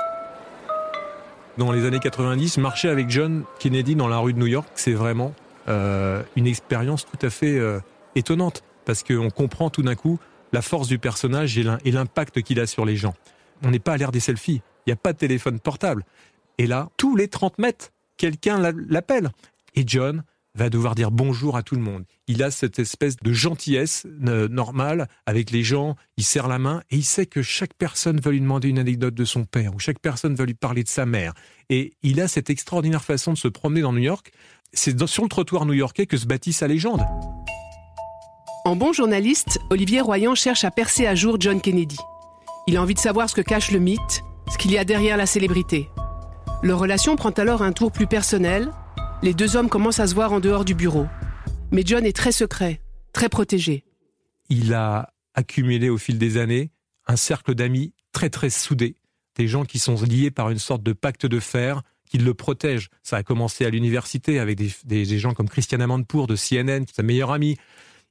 dans 1.58 1.72
les 1.72 1.84
années 1.86 1.98
90, 1.98 2.58
marcher 2.58 2.88
avec 2.88 3.08
John 3.10 3.44
Kennedy 3.58 3.94
dans 3.94 4.08
la 4.08 4.18
rue 4.18 4.32
de 4.32 4.38
New 4.38 4.46
York, 4.46 4.68
c'est 4.74 4.92
vraiment 4.92 5.34
euh, 5.68 6.22
une 6.36 6.46
expérience 6.46 7.06
tout 7.06 7.24
à 7.24 7.30
fait 7.30 7.58
euh, 7.58 7.80
étonnante 8.14 8.62
parce 8.84 9.02
qu'on 9.02 9.30
comprend 9.30 9.70
tout 9.70 9.82
d'un 9.82 9.94
coup 9.94 10.18
la 10.52 10.62
force 10.62 10.86
du 10.88 10.98
personnage 10.98 11.58
et 11.58 11.90
l'impact 11.90 12.42
qu'il 12.42 12.60
a 12.60 12.66
sur 12.66 12.84
les 12.84 12.96
gens. 12.96 13.14
On 13.62 13.70
n'est 13.70 13.78
pas 13.78 13.94
à 13.94 13.96
l'ère 13.96 14.12
des 14.12 14.20
selfies, 14.20 14.62
il 14.86 14.90
n'y 14.90 14.92
a 14.92 14.96
pas 14.96 15.12
de 15.12 15.18
téléphone 15.18 15.60
portable. 15.60 16.04
Et 16.58 16.66
là, 16.66 16.90
tous 16.96 17.16
les 17.16 17.28
30 17.28 17.58
mètres, 17.58 17.92
quelqu'un 18.16 18.58
l'appelle. 18.88 19.30
Et 19.74 19.84
John, 19.86 20.22
va 20.56 20.70
devoir 20.70 20.94
dire 20.94 21.10
bonjour 21.10 21.56
à 21.56 21.62
tout 21.62 21.74
le 21.74 21.82
monde. 21.82 22.04
Il 22.26 22.42
a 22.42 22.50
cette 22.50 22.78
espèce 22.78 23.16
de 23.16 23.32
gentillesse 23.32 24.06
euh, 24.26 24.48
normale 24.48 25.08
avec 25.26 25.50
les 25.50 25.62
gens, 25.62 25.96
il 26.16 26.24
serre 26.24 26.48
la 26.48 26.58
main 26.58 26.82
et 26.90 26.96
il 26.96 27.04
sait 27.04 27.26
que 27.26 27.42
chaque 27.42 27.74
personne 27.74 28.20
va 28.20 28.30
lui 28.30 28.40
demander 28.40 28.68
une 28.68 28.78
anecdote 28.78 29.14
de 29.14 29.24
son 29.24 29.44
père 29.44 29.74
ou 29.74 29.78
chaque 29.78 30.00
personne 30.00 30.34
va 30.34 30.44
lui 30.44 30.54
parler 30.54 30.82
de 30.82 30.88
sa 30.88 31.06
mère. 31.06 31.34
Et 31.68 31.92
il 32.02 32.20
a 32.20 32.28
cette 32.28 32.50
extraordinaire 32.50 33.04
façon 33.04 33.32
de 33.32 33.38
se 33.38 33.48
promener 33.48 33.82
dans 33.82 33.92
New 33.92 34.02
York. 34.02 34.32
C'est 34.72 35.06
sur 35.06 35.22
le 35.22 35.28
trottoir 35.28 35.66
new-yorkais 35.66 36.06
que 36.06 36.16
se 36.16 36.26
bâtit 36.26 36.52
sa 36.52 36.66
légende. 36.66 37.02
En 38.64 38.74
bon 38.74 38.92
journaliste, 38.92 39.58
Olivier 39.70 40.00
Royan 40.00 40.34
cherche 40.34 40.64
à 40.64 40.70
percer 40.70 41.06
à 41.06 41.14
jour 41.14 41.36
John 41.38 41.60
Kennedy. 41.60 41.98
Il 42.68 42.76
a 42.76 42.82
envie 42.82 42.94
de 42.94 42.98
savoir 42.98 43.30
ce 43.30 43.34
que 43.36 43.42
cache 43.42 43.70
le 43.70 43.78
mythe, 43.78 44.24
ce 44.50 44.58
qu'il 44.58 44.72
y 44.72 44.78
a 44.78 44.84
derrière 44.84 45.16
la 45.16 45.26
célébrité. 45.26 45.88
Leur 46.64 46.80
relation 46.80 47.14
prend 47.14 47.30
alors 47.30 47.62
un 47.62 47.70
tour 47.70 47.92
plus 47.92 48.08
personnel, 48.08 48.72
les 49.22 49.34
deux 49.34 49.54
hommes 49.54 49.68
commencent 49.68 50.00
à 50.00 50.08
se 50.08 50.16
voir 50.16 50.32
en 50.32 50.40
dehors 50.40 50.64
du 50.64 50.74
bureau. 50.74 51.06
Mais 51.70 51.82
John 51.84 52.04
est 52.04 52.16
très 52.16 52.32
secret, 52.32 52.80
très 53.12 53.28
protégé. 53.28 53.84
Il 54.48 54.74
a 54.74 55.12
accumulé 55.34 55.90
au 55.90 55.96
fil 55.96 56.18
des 56.18 56.38
années 56.38 56.72
un 57.06 57.14
cercle 57.14 57.54
d'amis 57.54 57.92
très 58.10 58.30
très 58.30 58.50
soudés, 58.50 58.96
des 59.36 59.46
gens 59.46 59.64
qui 59.64 59.78
sont 59.78 60.02
liés 60.02 60.32
par 60.32 60.50
une 60.50 60.58
sorte 60.58 60.82
de 60.82 60.92
pacte 60.92 61.26
de 61.26 61.38
fer 61.38 61.82
qui 62.10 62.18
le 62.18 62.34
protègent. 62.34 62.88
Ça 63.04 63.16
a 63.16 63.22
commencé 63.22 63.64
à 63.64 63.70
l'université 63.70 64.40
avec 64.40 64.58
des, 64.58 65.18
gens 65.18 65.34
comme 65.34 65.48
Christiane 65.48 65.82
Amanpour 65.82 66.26
de 66.26 66.34
CNN, 66.34 66.84
sa 66.92 67.04
meilleure 67.04 67.30
amie. 67.30 67.58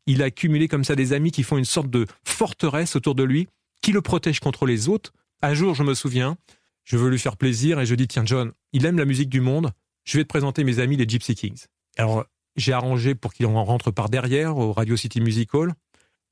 Il 0.05 0.21
a 0.21 0.25
accumulé 0.25 0.69
comme 0.69 0.85
ça 0.85 0.95
des 0.95 1.11
amis 1.11 1.31
qui 1.31 1.43
font 1.43 1.57
une 1.57 1.65
sorte 1.65 1.89
de 1.89 2.05
forteresse 2.23 2.95
autour 2.95 3.15
de 3.15 3.23
lui, 3.23 3.49
qui 3.85 3.91
le 3.91 4.01
protègent 4.01 4.39
contre 4.39 4.65
les 4.65 4.89
autres? 4.89 5.13
Un 5.43 5.53
jour, 5.53 5.75
je 5.75 5.83
me 5.83 5.93
souviens, 5.93 6.37
je 6.85 6.97
veux 6.97 7.07
lui 7.07 7.19
faire 7.19 7.37
plaisir 7.37 7.79
et 7.79 7.85
je 7.85 7.93
dis, 7.93 8.07
tiens 8.07 8.25
John, 8.25 8.51
il 8.73 8.83
aime 8.83 8.97
la 8.97 9.05
musique 9.05 9.29
du 9.29 9.41
monde, 9.41 9.73
je 10.05 10.17
vais 10.17 10.23
te 10.23 10.27
présenter 10.27 10.63
mes 10.63 10.79
amis 10.79 10.97
les 10.97 11.07
Gypsy 11.07 11.35
Kings. 11.35 11.65
Alors, 11.95 12.25
j'ai 12.55 12.73
arrangé 12.73 13.13
pour 13.13 13.31
qu'il 13.31 13.45
en 13.45 13.63
rentre 13.63 13.91
par 13.91 14.09
derrière 14.09 14.57
au 14.57 14.73
Radio 14.73 14.97
City 14.97 15.21
Music 15.21 15.53
Hall. 15.53 15.75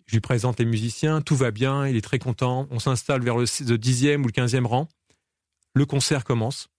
Je 0.08 0.16
lui 0.16 0.20
présente 0.20 0.58
les 0.58 0.66
musiciens, 0.66 1.22
tout 1.22 1.36
va 1.36 1.52
bien, 1.52 1.88
il 1.88 1.96
est 1.96 2.02
très 2.02 2.18
content. 2.18 2.68
On 2.72 2.80
s'installe 2.80 3.22
vers 3.22 3.38
le 3.38 3.46
10e 3.46 4.24
ou 4.24 4.26
le 4.26 4.32
15e 4.32 4.66
rang. 4.66 4.90
Le 5.76 5.86
concert 5.86 6.24
commence. 6.24 6.70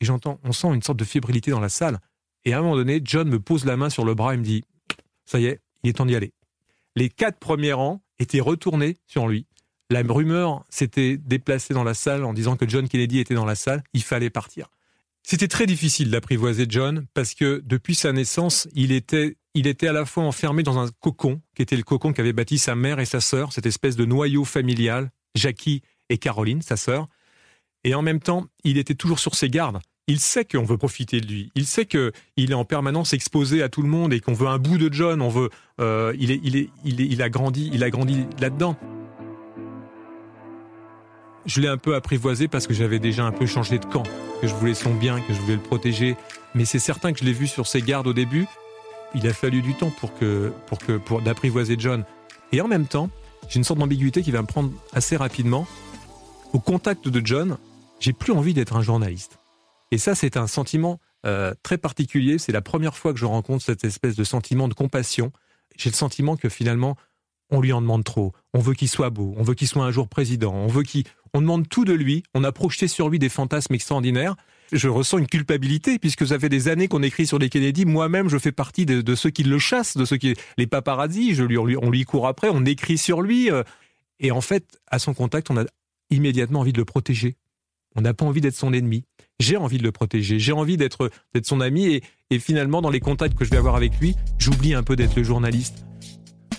Et 0.00 0.06
j'entends, 0.06 0.40
on 0.42 0.50
sent 0.50 0.74
une 0.74 0.82
sorte 0.82 0.98
de 0.98 1.04
fébrilité 1.04 1.52
dans 1.52 1.60
la 1.60 1.68
salle. 1.68 2.00
Et 2.44 2.52
à 2.52 2.58
un 2.58 2.62
moment 2.62 2.74
donné, 2.74 3.00
John 3.04 3.28
me 3.28 3.38
pose 3.38 3.64
la 3.64 3.76
main 3.76 3.90
sur 3.90 4.04
le 4.04 4.14
bras 4.14 4.34
et 4.34 4.38
me 4.38 4.42
dit 4.42 4.64
Ça 5.24 5.38
y 5.38 5.46
est, 5.46 5.60
il 5.84 5.90
est 5.90 5.92
temps 5.92 6.06
d'y 6.06 6.16
aller. 6.16 6.32
Les 6.96 7.10
quatre 7.10 7.38
premiers 7.38 7.74
rangs 7.74 8.02
étaient 8.18 8.40
retournés 8.40 8.96
sur 9.06 9.28
lui. 9.28 9.46
La 9.90 10.02
rumeur 10.02 10.64
s'était 10.70 11.16
déplacée 11.16 11.74
dans 11.74 11.82
la 11.82 11.94
salle 11.94 12.24
en 12.24 12.32
disant 12.32 12.56
que 12.56 12.68
John 12.68 12.88
Kennedy 12.88 13.18
était 13.18 13.34
dans 13.34 13.44
la 13.44 13.56
salle. 13.56 13.82
Il 13.92 14.04
fallait 14.04 14.30
partir. 14.30 14.68
C'était 15.24 15.48
très 15.48 15.66
difficile 15.66 16.10
d'apprivoiser 16.10 16.66
John 16.68 17.06
parce 17.12 17.34
que 17.34 17.60
depuis 17.66 17.96
sa 17.96 18.12
naissance, 18.12 18.68
il 18.72 18.92
était, 18.92 19.36
il 19.54 19.66
était 19.66 19.88
à 19.88 19.92
la 19.92 20.04
fois 20.04 20.22
enfermé 20.22 20.62
dans 20.62 20.78
un 20.78 20.88
cocon, 21.00 21.40
qui 21.56 21.62
était 21.62 21.76
le 21.76 21.82
cocon 21.82 22.12
qu'avaient 22.12 22.32
bâti 22.32 22.56
sa 22.56 22.76
mère 22.76 23.00
et 23.00 23.04
sa 23.04 23.20
sœur, 23.20 23.52
cette 23.52 23.66
espèce 23.66 23.96
de 23.96 24.04
noyau 24.04 24.44
familial, 24.44 25.10
Jackie 25.34 25.82
et 26.08 26.18
Caroline, 26.18 26.62
sa 26.62 26.76
sœur. 26.76 27.08
Et 27.82 27.94
en 27.94 28.02
même 28.02 28.20
temps, 28.20 28.46
il 28.62 28.78
était 28.78 28.94
toujours 28.94 29.18
sur 29.18 29.34
ses 29.34 29.50
gardes. 29.50 29.80
Il 30.06 30.20
sait 30.20 30.44
qu'on 30.44 30.64
veut 30.64 30.78
profiter 30.78 31.20
de 31.20 31.26
lui. 31.26 31.50
Il 31.56 31.66
sait 31.66 31.86
qu'il 31.86 32.12
est 32.36 32.54
en 32.54 32.64
permanence 32.64 33.12
exposé 33.12 33.62
à 33.62 33.68
tout 33.68 33.82
le 33.82 33.88
monde 33.88 34.12
et 34.12 34.20
qu'on 34.20 34.34
veut 34.34 34.48
un 34.48 34.58
bout 34.58 34.78
de 34.78 34.92
John. 34.92 35.20
On 35.20 35.28
veut, 35.28 35.50
euh, 35.80 36.14
il, 36.18 36.30
est, 36.30 36.40
il, 36.44 36.56
est, 36.56 36.70
il, 36.84 37.00
est, 37.00 37.06
il 37.06 37.22
a 37.22 37.28
grandi, 37.28 37.70
il 37.72 37.82
a 37.82 37.90
grandi 37.90 38.26
là-dedans. 38.40 38.76
Je 41.46 41.60
l'ai 41.60 41.68
un 41.68 41.78
peu 41.78 41.94
apprivoisé 41.94 42.48
parce 42.48 42.66
que 42.66 42.74
j'avais 42.74 42.98
déjà 42.98 43.24
un 43.24 43.32
peu 43.32 43.46
changé 43.46 43.78
de 43.78 43.84
camp, 43.86 44.02
que 44.40 44.46
je 44.46 44.54
voulais 44.54 44.74
son 44.74 44.94
bien, 44.94 45.20
que 45.20 45.32
je 45.32 45.40
voulais 45.40 45.56
le 45.56 45.62
protéger. 45.62 46.16
Mais 46.54 46.64
c'est 46.64 46.78
certain 46.78 47.12
que 47.12 47.18
je 47.18 47.24
l'ai 47.24 47.32
vu 47.32 47.46
sur 47.46 47.66
ses 47.66 47.80
gardes 47.80 48.06
au 48.06 48.12
début. 48.12 48.46
Il 49.14 49.26
a 49.26 49.32
fallu 49.32 49.62
du 49.62 49.74
temps 49.74 49.90
pour 49.90 50.14
que, 50.14 50.52
pour 50.66 50.78
que, 50.78 50.98
pour 50.98 51.22
d'apprivoiser 51.22 51.76
John. 51.78 52.04
Et 52.52 52.60
en 52.60 52.68
même 52.68 52.86
temps, 52.86 53.10
j'ai 53.48 53.56
une 53.56 53.64
sorte 53.64 53.80
d'ambiguïté 53.80 54.22
qui 54.22 54.30
va 54.30 54.42
me 54.42 54.46
prendre 54.46 54.70
assez 54.92 55.16
rapidement. 55.16 55.66
Au 56.52 56.60
contact 56.60 57.08
de 57.08 57.24
John, 57.24 57.56
j'ai 58.00 58.12
plus 58.12 58.32
envie 58.32 58.54
d'être 58.54 58.76
un 58.76 58.82
journaliste. 58.82 59.38
Et 59.90 59.98
ça, 59.98 60.14
c'est 60.14 60.36
un 60.36 60.46
sentiment 60.46 61.00
euh, 61.26 61.54
très 61.62 61.78
particulier. 61.78 62.38
C'est 62.38 62.52
la 62.52 62.62
première 62.62 62.96
fois 62.96 63.12
que 63.12 63.18
je 63.18 63.24
rencontre 63.24 63.64
cette 63.64 63.84
espèce 63.84 64.14
de 64.14 64.24
sentiment 64.24 64.68
de 64.68 64.74
compassion. 64.74 65.32
J'ai 65.76 65.90
le 65.90 65.96
sentiment 65.96 66.36
que 66.36 66.48
finalement, 66.48 66.96
on 67.50 67.60
lui 67.60 67.72
en 67.72 67.80
demande 67.80 68.04
trop. 68.04 68.32
On 68.54 68.60
veut 68.60 68.74
qu'il 68.74 68.88
soit 68.88 69.10
beau, 69.10 69.34
on 69.36 69.42
veut 69.42 69.54
qu'il 69.54 69.68
soit 69.68 69.84
un 69.84 69.90
jour 69.90 70.08
président, 70.08 70.54
on 70.54 70.68
veut 70.68 70.82
qu'il, 70.82 71.04
on 71.34 71.40
demande 71.40 71.68
tout 71.68 71.84
de 71.84 71.92
lui, 71.92 72.22
on 72.34 72.44
a 72.44 72.52
projeté 72.52 72.88
sur 72.88 73.08
lui 73.08 73.18
des 73.18 73.28
fantasmes 73.28 73.74
extraordinaires. 73.74 74.36
Je 74.72 74.88
ressens 74.88 75.18
une 75.18 75.26
culpabilité 75.26 75.98
puisque 75.98 76.26
ça 76.26 76.38
fait 76.38 76.48
des 76.48 76.68
années 76.68 76.88
qu'on 76.88 77.02
écrit 77.02 77.26
sur 77.26 77.38
les 77.38 77.48
Kennedy. 77.48 77.84
Moi-même, 77.84 78.28
je 78.28 78.38
fais 78.38 78.52
partie 78.52 78.86
de, 78.86 79.14
ceux 79.14 79.30
qui 79.30 79.42
le 79.42 79.58
chassent, 79.58 79.96
de 79.96 80.04
ceux 80.04 80.16
qui 80.16 80.34
les 80.58 80.66
paparazzi. 80.66 81.34
Je 81.34 81.42
lui, 81.42 81.56
on 81.58 81.90
lui 81.90 82.04
court 82.04 82.28
après, 82.28 82.48
on 82.52 82.64
écrit 82.64 82.98
sur 82.98 83.20
lui. 83.20 83.50
Euh. 83.50 83.64
Et 84.20 84.30
en 84.30 84.40
fait, 84.40 84.78
à 84.86 84.98
son 84.98 85.14
contact, 85.14 85.50
on 85.50 85.56
a 85.56 85.64
immédiatement 86.10 86.60
envie 86.60 86.72
de 86.72 86.78
le 86.78 86.84
protéger. 86.84 87.36
On 87.96 88.02
n'a 88.02 88.14
pas 88.14 88.24
envie 88.24 88.40
d'être 88.40 88.54
son 88.54 88.72
ennemi. 88.72 89.04
J'ai 89.40 89.56
envie 89.56 89.78
de 89.78 89.82
le 89.82 89.90
protéger. 89.90 90.38
J'ai 90.38 90.52
envie 90.52 90.76
d'être 90.76 91.10
son 91.42 91.60
ami. 91.60 92.00
Et 92.30 92.38
finalement, 92.38 92.82
dans 92.82 92.90
les 92.90 93.00
contacts 93.00 93.36
que 93.36 93.44
je 93.44 93.50
vais 93.50 93.56
avoir 93.56 93.74
avec 93.74 93.98
lui, 93.98 94.14
j'oublie 94.38 94.74
un 94.74 94.84
peu 94.84 94.94
d'être 94.94 95.16
le 95.16 95.24
journaliste. 95.24 95.84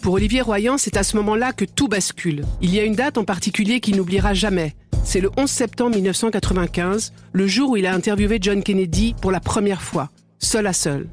Pour 0.02 0.16
Olivier 0.16 0.42
Royan, 0.42 0.80
c'est 0.80 0.98
à 0.98 1.04
ce 1.04 1.16
moment-là 1.18 1.54
que 1.54 1.64
tout 1.64 1.88
bascule. 1.88 2.44
Il 2.60 2.74
y 2.74 2.80
a 2.80 2.84
une 2.84 2.96
date 2.96 3.20
en 3.20 3.24
particulier 3.24 3.80
qu'il 3.80 3.98
n'oubliera 3.98 4.34
jamais. 4.34 4.74
C'est 5.04 5.22
le 5.22 5.30
11 5.38 5.48
septembre 5.48 5.96
1995, 5.96 7.14
le 7.34 7.46
jour 7.46 7.70
où 7.72 7.78
il 7.78 7.86
a 7.86 7.94
interviewé 7.94 8.40
John 8.42 8.64
Kennedy 8.64 9.14
pour 9.22 9.32
la 9.32 9.40
première 9.40 9.84
fois, 9.84 10.10
seul 10.40 10.66
à 10.66 10.74
seul. 10.74 11.08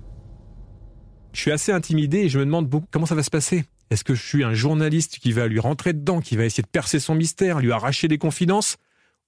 Je 1.35 1.41
suis 1.43 1.51
assez 1.51 1.71
intimidé 1.71 2.21
et 2.21 2.29
je 2.31 2.39
me 2.39 2.47
demande 2.47 2.71
comment 2.91 3.05
ça 3.05 3.15
va 3.15 3.23
se 3.23 3.29
passer. 3.31 3.67
Est-ce 3.91 4.05
que 4.05 4.15
je 4.15 4.27
suis 4.27 4.43
un 4.43 4.55
journaliste 4.55 5.19
qui 5.19 5.33
va 5.33 5.49
lui 5.49 5.61
rentrer 5.61 5.93
dedans, 5.93 6.23
qui 6.23 6.37
va 6.37 6.47
essayer 6.47 6.63
de 6.63 6.69
percer 6.69 6.99
son 6.99 7.15
mystère, 7.15 7.61
lui 7.61 7.73
arracher 7.73 8.09
des 8.09 8.19
confidences? 8.19 8.79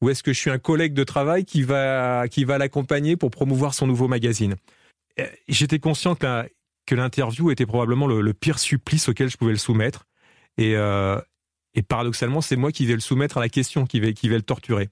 Ou 0.01 0.09
est-ce 0.09 0.23
que 0.23 0.33
je 0.33 0.39
suis 0.39 0.51
un 0.51 0.59
collègue 0.59 0.95
de 0.95 1.05
travail 1.05 1.45
qui 1.45 1.63
va, 1.63 2.29
qui 2.29 2.45
va 2.45 2.57
l'accompagner 2.57 3.17
pour 3.17 3.31
promouvoir 3.31 3.75
son 3.75 3.87
nouveau 3.87 4.09
magazine? 4.09 4.57
Euh, 5.19 5.27
J'étais 5.49 5.79
conscient 5.79 6.15
que 6.15 6.49
que 6.91 6.97
l'interview 6.97 7.53
était 7.53 7.67
probablement 7.67 8.09
le, 8.09 8.35
pire 8.35 8.59
supplice 8.59 9.09
auquel 9.09 9.31
je 9.31 9.37
pouvais 9.37 9.53
le 9.53 9.59
soumettre. 9.59 10.09
Et, 10.59 10.75
euh, 10.75 11.21
et 11.75 11.83
paradoxalement, 11.83 12.41
c'est 12.41 12.57
moi 12.57 12.73
qui 12.73 12.85
vais 12.85 12.95
le 12.95 13.01
soumettre 13.01 13.37
à 13.37 13.41
la 13.41 13.49
question, 13.49 13.87
qui 13.87 14.01
vais, 14.01 14.13
qui 14.13 14.29
vais 14.29 14.35
le 14.35 14.43
torturer. 14.43 14.89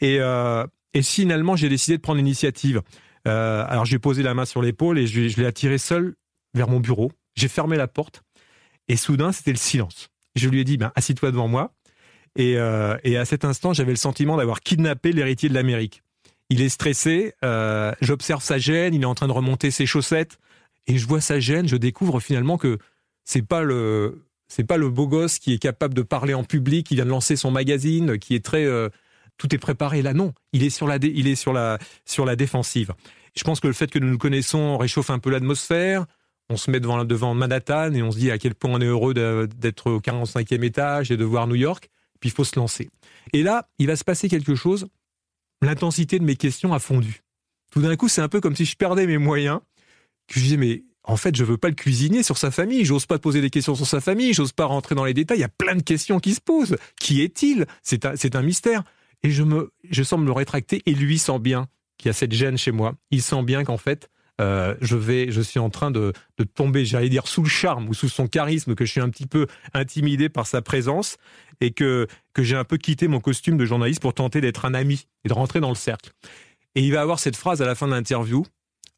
Et, 0.00 0.20
euh, 0.20 0.64
finalement, 1.02 1.54
j'ai 1.54 1.68
décidé 1.68 1.98
de 1.98 2.02
prendre 2.02 2.16
l'initiative. 2.16 2.80
Euh, 3.28 3.62
alors, 3.68 3.84
j'ai 3.84 3.98
posé 3.98 4.22
la 4.22 4.32
main 4.32 4.46
sur 4.46 4.62
l'épaule 4.62 4.98
et 4.98 5.06
je, 5.06 5.38
l'ai 5.38 5.44
attiré 5.44 5.76
seul 5.76 6.14
vers 6.54 6.66
mon 6.66 6.80
bureau. 6.80 7.12
J'ai 7.34 7.48
fermé 7.48 7.76
la 7.76 7.88
porte 7.88 8.22
et 8.88 8.96
soudain, 8.96 9.30
c'était 9.30 9.52
le 9.52 9.58
silence. 9.58 10.08
Je 10.36 10.48
lui 10.48 10.60
ai 10.60 10.64
dit, 10.64 10.78
ben, 10.78 10.92
assis-toi 10.96 11.30
devant 11.30 11.48
moi. 11.48 11.74
Et, 12.36 12.56
euh, 12.56 12.96
à 13.04 13.24
cet 13.26 13.44
instant, 13.44 13.74
j'avais 13.74 13.92
le 13.92 13.96
sentiment 13.96 14.38
d'avoir 14.38 14.60
kidnappé 14.60 15.12
l'héritier 15.12 15.50
de 15.50 15.54
l'Amérique. 15.54 16.02
Il 16.48 16.62
est 16.62 16.70
stressé, 16.70 17.34
j'observe 18.00 18.42
sa 18.42 18.56
gêne, 18.56 18.94
il 18.94 19.02
est 19.02 19.06
en 19.06 19.14
train 19.14 19.26
de 19.26 19.32
remonter 19.32 19.70
ses 19.70 19.86
chaussettes, 19.86 20.38
et 20.86 20.98
je 20.98 21.06
vois 21.06 21.20
sa 21.20 21.40
gêne, 21.40 21.68
je 21.68 21.76
découvre 21.76 22.20
finalement 22.20 22.58
que 22.58 22.78
c'est 23.24 23.46
pas 23.46 23.62
le 23.62 24.24
c'est 24.48 24.64
pas 24.64 24.76
le 24.76 24.90
beau 24.90 25.08
gosse 25.08 25.38
qui 25.38 25.54
est 25.54 25.58
capable 25.58 25.94
de 25.94 26.02
parler 26.02 26.34
en 26.34 26.44
public, 26.44 26.86
qui 26.86 26.94
vient 26.94 27.06
de 27.06 27.10
lancer 27.10 27.36
son 27.36 27.50
magazine, 27.50 28.18
qui 28.18 28.34
est 28.34 28.44
très 28.44 28.64
euh, 28.64 28.88
tout 29.38 29.54
est 29.54 29.58
préparé 29.58 30.02
là 30.02 30.12
non, 30.12 30.32
il 30.52 30.62
est 30.62 30.70
sur 30.70 30.86
la 30.86 30.96
il 30.96 31.26
est 31.26 31.34
sur 31.34 31.52
la 31.52 31.78
sur 32.04 32.24
la 32.24 32.36
défensive. 32.36 32.92
Je 33.36 33.42
pense 33.42 33.60
que 33.60 33.66
le 33.66 33.72
fait 33.72 33.90
que 33.90 33.98
nous 33.98 34.08
nous 34.08 34.18
connaissons 34.18 34.78
réchauffe 34.78 35.10
un 35.10 35.18
peu 35.18 35.30
l'atmosphère. 35.30 36.06
On 36.50 36.56
se 36.56 36.70
met 36.70 36.78
devant 36.78 37.04
devant 37.04 37.34
Manhattan 37.34 37.94
et 37.94 38.02
on 38.02 38.10
se 38.10 38.18
dit 38.18 38.30
à 38.30 38.38
quel 38.38 38.54
point 38.54 38.70
on 38.70 38.80
est 38.80 38.86
heureux 38.86 39.14
d'être 39.14 39.90
au 39.90 40.00
45e 40.00 40.62
étage 40.62 41.10
et 41.10 41.16
de 41.16 41.24
voir 41.24 41.46
New 41.46 41.54
York. 41.54 41.88
Puis 42.20 42.28
il 42.28 42.32
faut 42.32 42.44
se 42.44 42.58
lancer. 42.58 42.90
Et 43.32 43.42
là, 43.42 43.68
il 43.78 43.86
va 43.86 43.96
se 43.96 44.04
passer 44.04 44.28
quelque 44.28 44.54
chose. 44.54 44.86
L'intensité 45.62 46.18
de 46.18 46.24
mes 46.24 46.36
questions 46.36 46.74
a 46.74 46.78
fondu. 46.78 47.22
Tout 47.72 47.80
d'un 47.80 47.96
coup, 47.96 48.08
c'est 48.08 48.20
un 48.20 48.28
peu 48.28 48.40
comme 48.40 48.54
si 48.54 48.66
je 48.66 48.76
perdais 48.76 49.06
mes 49.06 49.18
moyens. 49.18 49.60
Que 50.26 50.40
je 50.40 50.40
disais, 50.40 50.56
mais 50.56 50.84
en 51.04 51.16
fait, 51.16 51.36
je 51.36 51.44
veux 51.44 51.58
pas 51.58 51.68
le 51.68 51.74
cuisiner 51.74 52.22
sur 52.22 52.38
sa 52.38 52.50
famille. 52.50 52.84
J'ose 52.84 53.06
pas 53.06 53.18
poser 53.18 53.40
des 53.40 53.50
questions 53.50 53.74
sur 53.74 53.86
sa 53.86 54.00
famille. 54.00 54.32
J'ose 54.32 54.52
pas 54.52 54.64
rentrer 54.64 54.94
dans 54.94 55.04
les 55.04 55.14
détails. 55.14 55.38
Il 55.38 55.42
y 55.42 55.44
a 55.44 55.48
plein 55.48 55.74
de 55.74 55.82
questions 55.82 56.18
qui 56.18 56.34
se 56.34 56.40
posent. 56.40 56.76
Qui 56.98 57.22
est-il? 57.22 57.66
C'est 57.82 58.04
un, 58.04 58.42
mystère. 58.42 58.84
Et 59.22 59.30
je 59.30 59.42
me, 59.42 59.72
je 59.88 60.02
semble 60.02 60.24
me 60.24 60.32
rétracter. 60.32 60.82
Et 60.86 60.94
lui 60.94 61.18
sent 61.18 61.38
bien 61.38 61.68
qu'il 61.98 62.08
y 62.08 62.10
a 62.10 62.14
cette 62.14 62.32
gêne 62.32 62.56
chez 62.56 62.72
moi. 62.72 62.94
Il 63.10 63.22
sent 63.22 63.42
bien 63.42 63.64
qu'en 63.64 63.76
fait, 63.76 64.08
euh, 64.40 64.74
je 64.80 64.96
vais, 64.96 65.30
je 65.30 65.42
suis 65.42 65.60
en 65.60 65.70
train 65.70 65.90
de, 65.90 66.12
de 66.38 66.44
tomber, 66.44 66.84
j'allais 66.84 67.10
dire 67.10 67.28
sous 67.28 67.42
le 67.42 67.48
charme 67.48 67.88
ou 67.88 67.94
sous 67.94 68.08
son 68.08 68.26
charisme, 68.26 68.74
que 68.74 68.84
je 68.84 68.90
suis 68.90 69.00
un 69.00 69.10
petit 69.10 69.26
peu 69.26 69.46
intimidé 69.74 70.28
par 70.28 70.46
sa 70.46 70.62
présence 70.62 71.18
et 71.60 71.70
que 71.70 72.08
que 72.32 72.42
j'ai 72.42 72.56
un 72.56 72.64
peu 72.64 72.76
quitté 72.76 73.06
mon 73.06 73.20
costume 73.20 73.56
de 73.56 73.64
journaliste 73.64 74.00
pour 74.00 74.12
tenter 74.12 74.40
d'être 74.40 74.64
un 74.64 74.74
ami 74.74 75.06
et 75.24 75.28
de 75.28 75.34
rentrer 75.34 75.60
dans 75.60 75.68
le 75.68 75.76
cercle. 75.76 76.10
Et 76.74 76.82
il 76.82 76.92
va 76.92 77.00
avoir 77.00 77.20
cette 77.20 77.36
phrase 77.36 77.62
à 77.62 77.66
la 77.66 77.76
fin 77.76 77.86
de 77.86 77.92
l'interview. 77.92 78.44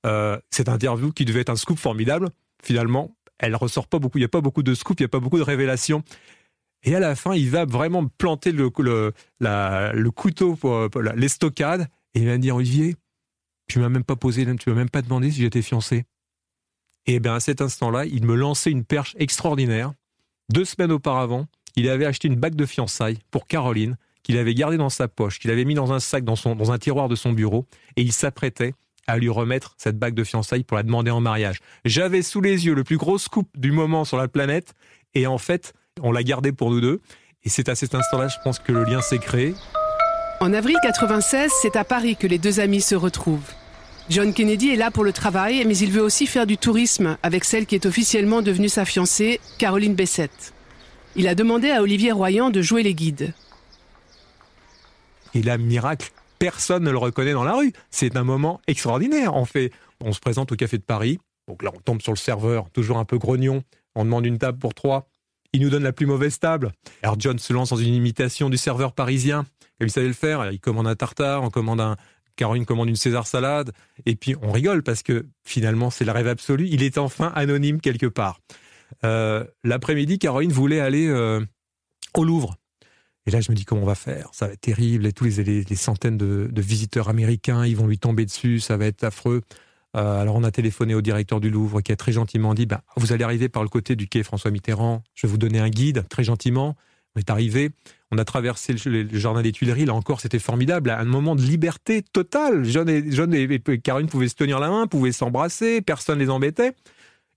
Euh, 0.04 0.38
cette 0.50 0.68
interview 0.68 1.12
qui 1.12 1.24
devait 1.24 1.40
être 1.40 1.50
un 1.50 1.56
scoop 1.56 1.78
formidable, 1.78 2.30
finalement, 2.62 3.16
elle 3.38 3.56
ressort 3.56 3.88
pas 3.88 3.98
beaucoup. 3.98 4.18
Il 4.18 4.22
y 4.22 4.24
a 4.24 4.28
pas 4.28 4.40
beaucoup 4.40 4.62
de 4.62 4.74
scoop, 4.74 5.00
il 5.00 5.04
y 5.04 5.06
a 5.06 5.08
pas 5.08 5.20
beaucoup 5.20 5.38
de 5.38 5.42
révélations. 5.42 6.02
Et 6.82 6.94
à 6.94 7.00
la 7.00 7.16
fin, 7.16 7.34
il 7.34 7.50
va 7.50 7.64
vraiment 7.64 8.06
planter 8.06 8.52
le, 8.52 8.70
le, 9.40 10.10
couteau 10.10 10.54
pour, 10.54 10.88
l'estocade 11.14 11.88
et 12.14 12.20
il 12.20 12.26
va 12.26 12.32
me 12.32 12.38
dire 12.38 12.56
Olivier, 12.56 12.96
tu 13.66 13.80
m'as 13.80 13.88
même 13.88 14.04
pas 14.04 14.16
posé, 14.16 14.46
tu 14.56 14.70
m'as 14.70 14.76
même 14.76 14.90
pas 14.90 15.02
demandé 15.02 15.30
si 15.30 15.40
j'étais 15.40 15.62
fiancé. 15.62 16.04
Et 17.06 17.18
bien 17.18 17.34
à 17.34 17.40
cet 17.40 17.60
instant-là, 17.60 18.04
il 18.04 18.24
me 18.24 18.34
lançait 18.34 18.70
une 18.70 18.84
perche 18.84 19.16
extraordinaire. 19.18 19.92
Deux 20.52 20.64
semaines 20.64 20.92
auparavant, 20.92 21.46
il 21.74 21.88
avait 21.88 22.06
acheté 22.06 22.28
une 22.28 22.36
bague 22.36 22.54
de 22.54 22.66
fiançailles 22.66 23.18
pour 23.30 23.46
Caroline 23.46 23.96
qu'il 24.22 24.38
avait 24.38 24.54
gardée 24.54 24.76
dans 24.76 24.90
sa 24.90 25.06
poche, 25.06 25.38
qu'il 25.38 25.50
avait 25.50 25.64
mis 25.64 25.74
dans 25.74 25.92
un 25.92 26.00
sac 26.00 26.24
dans, 26.24 26.34
son, 26.34 26.56
dans 26.56 26.72
un 26.72 26.78
tiroir 26.78 27.08
de 27.08 27.14
son 27.14 27.32
bureau, 27.32 27.64
et 27.96 28.02
il 28.02 28.12
s'apprêtait 28.12 28.74
à 29.06 29.18
lui 29.18 29.28
remettre 29.28 29.74
cette 29.78 29.98
bague 29.98 30.14
de 30.14 30.24
fiançailles 30.24 30.64
pour 30.64 30.76
la 30.76 30.82
demander 30.82 31.10
en 31.10 31.20
mariage. 31.20 31.60
J'avais 31.84 32.22
sous 32.22 32.40
les 32.40 32.66
yeux 32.66 32.74
le 32.74 32.84
plus 32.84 32.96
gros 32.96 33.18
scoop 33.18 33.48
du 33.56 33.72
moment 33.72 34.04
sur 34.04 34.16
la 34.16 34.28
planète, 34.28 34.74
et 35.14 35.26
en 35.26 35.38
fait, 35.38 35.74
on 36.02 36.12
l'a 36.12 36.22
gardé 36.22 36.52
pour 36.52 36.70
nous 36.70 36.80
deux. 36.80 37.00
Et 37.44 37.48
c'est 37.48 37.68
à 37.68 37.74
cet 37.74 37.94
instant-là, 37.94 38.28
je 38.28 38.36
pense 38.42 38.58
que 38.58 38.72
le 38.72 38.84
lien 38.84 39.00
s'est 39.00 39.18
créé. 39.18 39.54
En 40.40 40.52
avril 40.52 40.76
96, 40.82 41.50
c'est 41.62 41.76
à 41.76 41.84
Paris 41.84 42.16
que 42.16 42.26
les 42.26 42.38
deux 42.38 42.60
amis 42.60 42.80
se 42.80 42.94
retrouvent. 42.94 43.52
John 44.08 44.32
Kennedy 44.32 44.70
est 44.70 44.76
là 44.76 44.90
pour 44.90 45.02
le 45.02 45.12
travail, 45.12 45.64
mais 45.66 45.76
il 45.78 45.90
veut 45.90 46.02
aussi 46.02 46.26
faire 46.26 46.46
du 46.46 46.58
tourisme 46.58 47.16
avec 47.22 47.44
celle 47.44 47.66
qui 47.66 47.74
est 47.74 47.86
officiellement 47.86 48.42
devenue 48.42 48.68
sa 48.68 48.84
fiancée, 48.84 49.40
Caroline 49.58 49.94
Bessette. 49.94 50.52
Il 51.16 51.26
a 51.26 51.34
demandé 51.34 51.70
à 51.70 51.82
Olivier 51.82 52.12
Royan 52.12 52.50
de 52.50 52.62
jouer 52.62 52.82
les 52.82 52.94
guides. 52.94 53.32
Et 55.34 55.42
là, 55.42 55.58
miracle, 55.58 56.12
personne 56.38 56.84
ne 56.84 56.90
le 56.90 56.98
reconnaît 56.98 57.32
dans 57.32 57.44
la 57.44 57.54
rue. 57.54 57.72
C'est 57.90 58.16
un 58.16 58.24
moment 58.24 58.60
extraordinaire. 58.66 59.34
On 59.34 59.44
fait, 59.44 59.72
on 60.04 60.12
se 60.12 60.20
présente 60.20 60.52
au 60.52 60.56
café 60.56 60.78
de 60.78 60.82
Paris. 60.82 61.18
Donc 61.48 61.62
là, 61.62 61.70
on 61.74 61.80
tombe 61.80 62.02
sur 62.02 62.12
le 62.12 62.18
serveur, 62.18 62.70
toujours 62.70 62.98
un 62.98 63.04
peu 63.04 63.18
grognon. 63.18 63.62
On 63.94 64.04
demande 64.04 64.26
une 64.26 64.38
table 64.38 64.58
pour 64.58 64.74
trois. 64.74 65.08
Il 65.52 65.62
nous 65.62 65.70
donne 65.70 65.84
la 65.84 65.92
plus 65.92 66.06
mauvaise 66.06 66.38
table. 66.38 66.72
Alors 67.02 67.16
John 67.18 67.38
se 67.38 67.52
lance 67.52 67.70
dans 67.70 67.76
une 67.76 67.94
imitation 67.94 68.50
du 68.50 68.56
serveur 68.56 68.92
parisien, 68.92 69.46
comme 69.78 69.88
il 69.88 69.90
savait 69.90 70.08
le 70.08 70.12
faire. 70.12 70.50
Il 70.50 70.60
commande 70.60 70.86
un 70.86 70.96
tartare, 70.96 71.42
on 71.42 71.50
commande 71.50 71.80
un, 71.80 71.96
Caroline 72.36 72.66
commande 72.66 72.88
une 72.88 72.96
César 72.96 73.26
salade, 73.26 73.72
et 74.04 74.14
puis 74.14 74.36
on 74.42 74.52
rigole 74.52 74.82
parce 74.82 75.02
que 75.02 75.26
finalement 75.44 75.90
c'est 75.90 76.04
le 76.04 76.12
rêve 76.12 76.28
absolu. 76.28 76.68
Il 76.70 76.82
est 76.82 76.98
enfin 76.98 77.32
anonyme 77.34 77.80
quelque 77.80 78.06
part. 78.06 78.40
Euh, 79.04 79.44
L'après-midi, 79.64 80.18
Caroline 80.18 80.52
voulait 80.52 80.80
aller 80.80 81.08
euh, 81.08 81.44
au 82.14 82.24
Louvre. 82.24 82.56
Et 83.26 83.30
là, 83.30 83.40
je 83.40 83.50
me 83.50 83.56
dis 83.56 83.64
comment 83.64 83.82
on 83.82 83.86
va 83.86 83.94
faire? 83.94 84.28
Ça 84.32 84.46
va 84.46 84.52
être 84.52 84.60
terrible. 84.60 85.06
Et 85.06 85.12
tous 85.12 85.24
les, 85.24 85.64
les, 85.64 85.76
centaines 85.76 86.16
de, 86.16 86.48
visiteurs 86.60 87.08
américains, 87.08 87.66
ils 87.66 87.76
vont 87.76 87.86
lui 87.86 87.98
tomber 87.98 88.24
dessus. 88.24 88.60
Ça 88.60 88.76
va 88.76 88.86
être 88.86 89.02
affreux. 89.04 89.42
Euh, 89.96 90.20
alors, 90.20 90.36
on 90.36 90.44
a 90.44 90.50
téléphoné 90.50 90.94
au 90.94 91.00
directeur 91.00 91.40
du 91.40 91.50
Louvre 91.50 91.80
qui 91.80 91.90
a 91.90 91.96
très 91.96 92.12
gentiment 92.12 92.54
dit 92.54 92.66
bah, 92.66 92.82
Vous 92.96 93.12
allez 93.12 93.24
arriver 93.24 93.48
par 93.48 93.62
le 93.62 93.68
côté 93.68 93.96
du 93.96 94.06
quai 94.06 94.22
François 94.22 94.50
Mitterrand. 94.50 95.02
Je 95.14 95.26
vais 95.26 95.30
vous 95.30 95.38
donner 95.38 95.58
un 95.58 95.70
guide, 95.70 96.04
très 96.08 96.22
gentiment. 96.22 96.76
On 97.16 97.18
est 97.18 97.30
arrivé. 97.30 97.70
On 98.12 98.18
a 98.18 98.24
traversé 98.24 98.74
le, 98.84 99.08
jardin 99.18 99.42
des 99.42 99.50
Tuileries. 99.50 99.86
Là 99.86 99.94
encore, 99.94 100.20
c'était 100.20 100.38
formidable. 100.38 100.90
Un 100.90 101.04
moment 101.04 101.34
de 101.34 101.42
liberté 101.42 102.02
totale. 102.02 102.64
John 102.64 102.88
et, 102.88 103.10
John 103.10 103.34
et, 103.34 103.60
Caroline 103.82 104.08
pouvaient 104.08 104.28
se 104.28 104.36
tenir 104.36 104.60
la 104.60 104.68
main, 104.68 104.86
pouvaient 104.86 105.12
s'embrasser. 105.12 105.80
Personne 105.80 106.20
les 106.20 106.30
embêtait. 106.30 106.74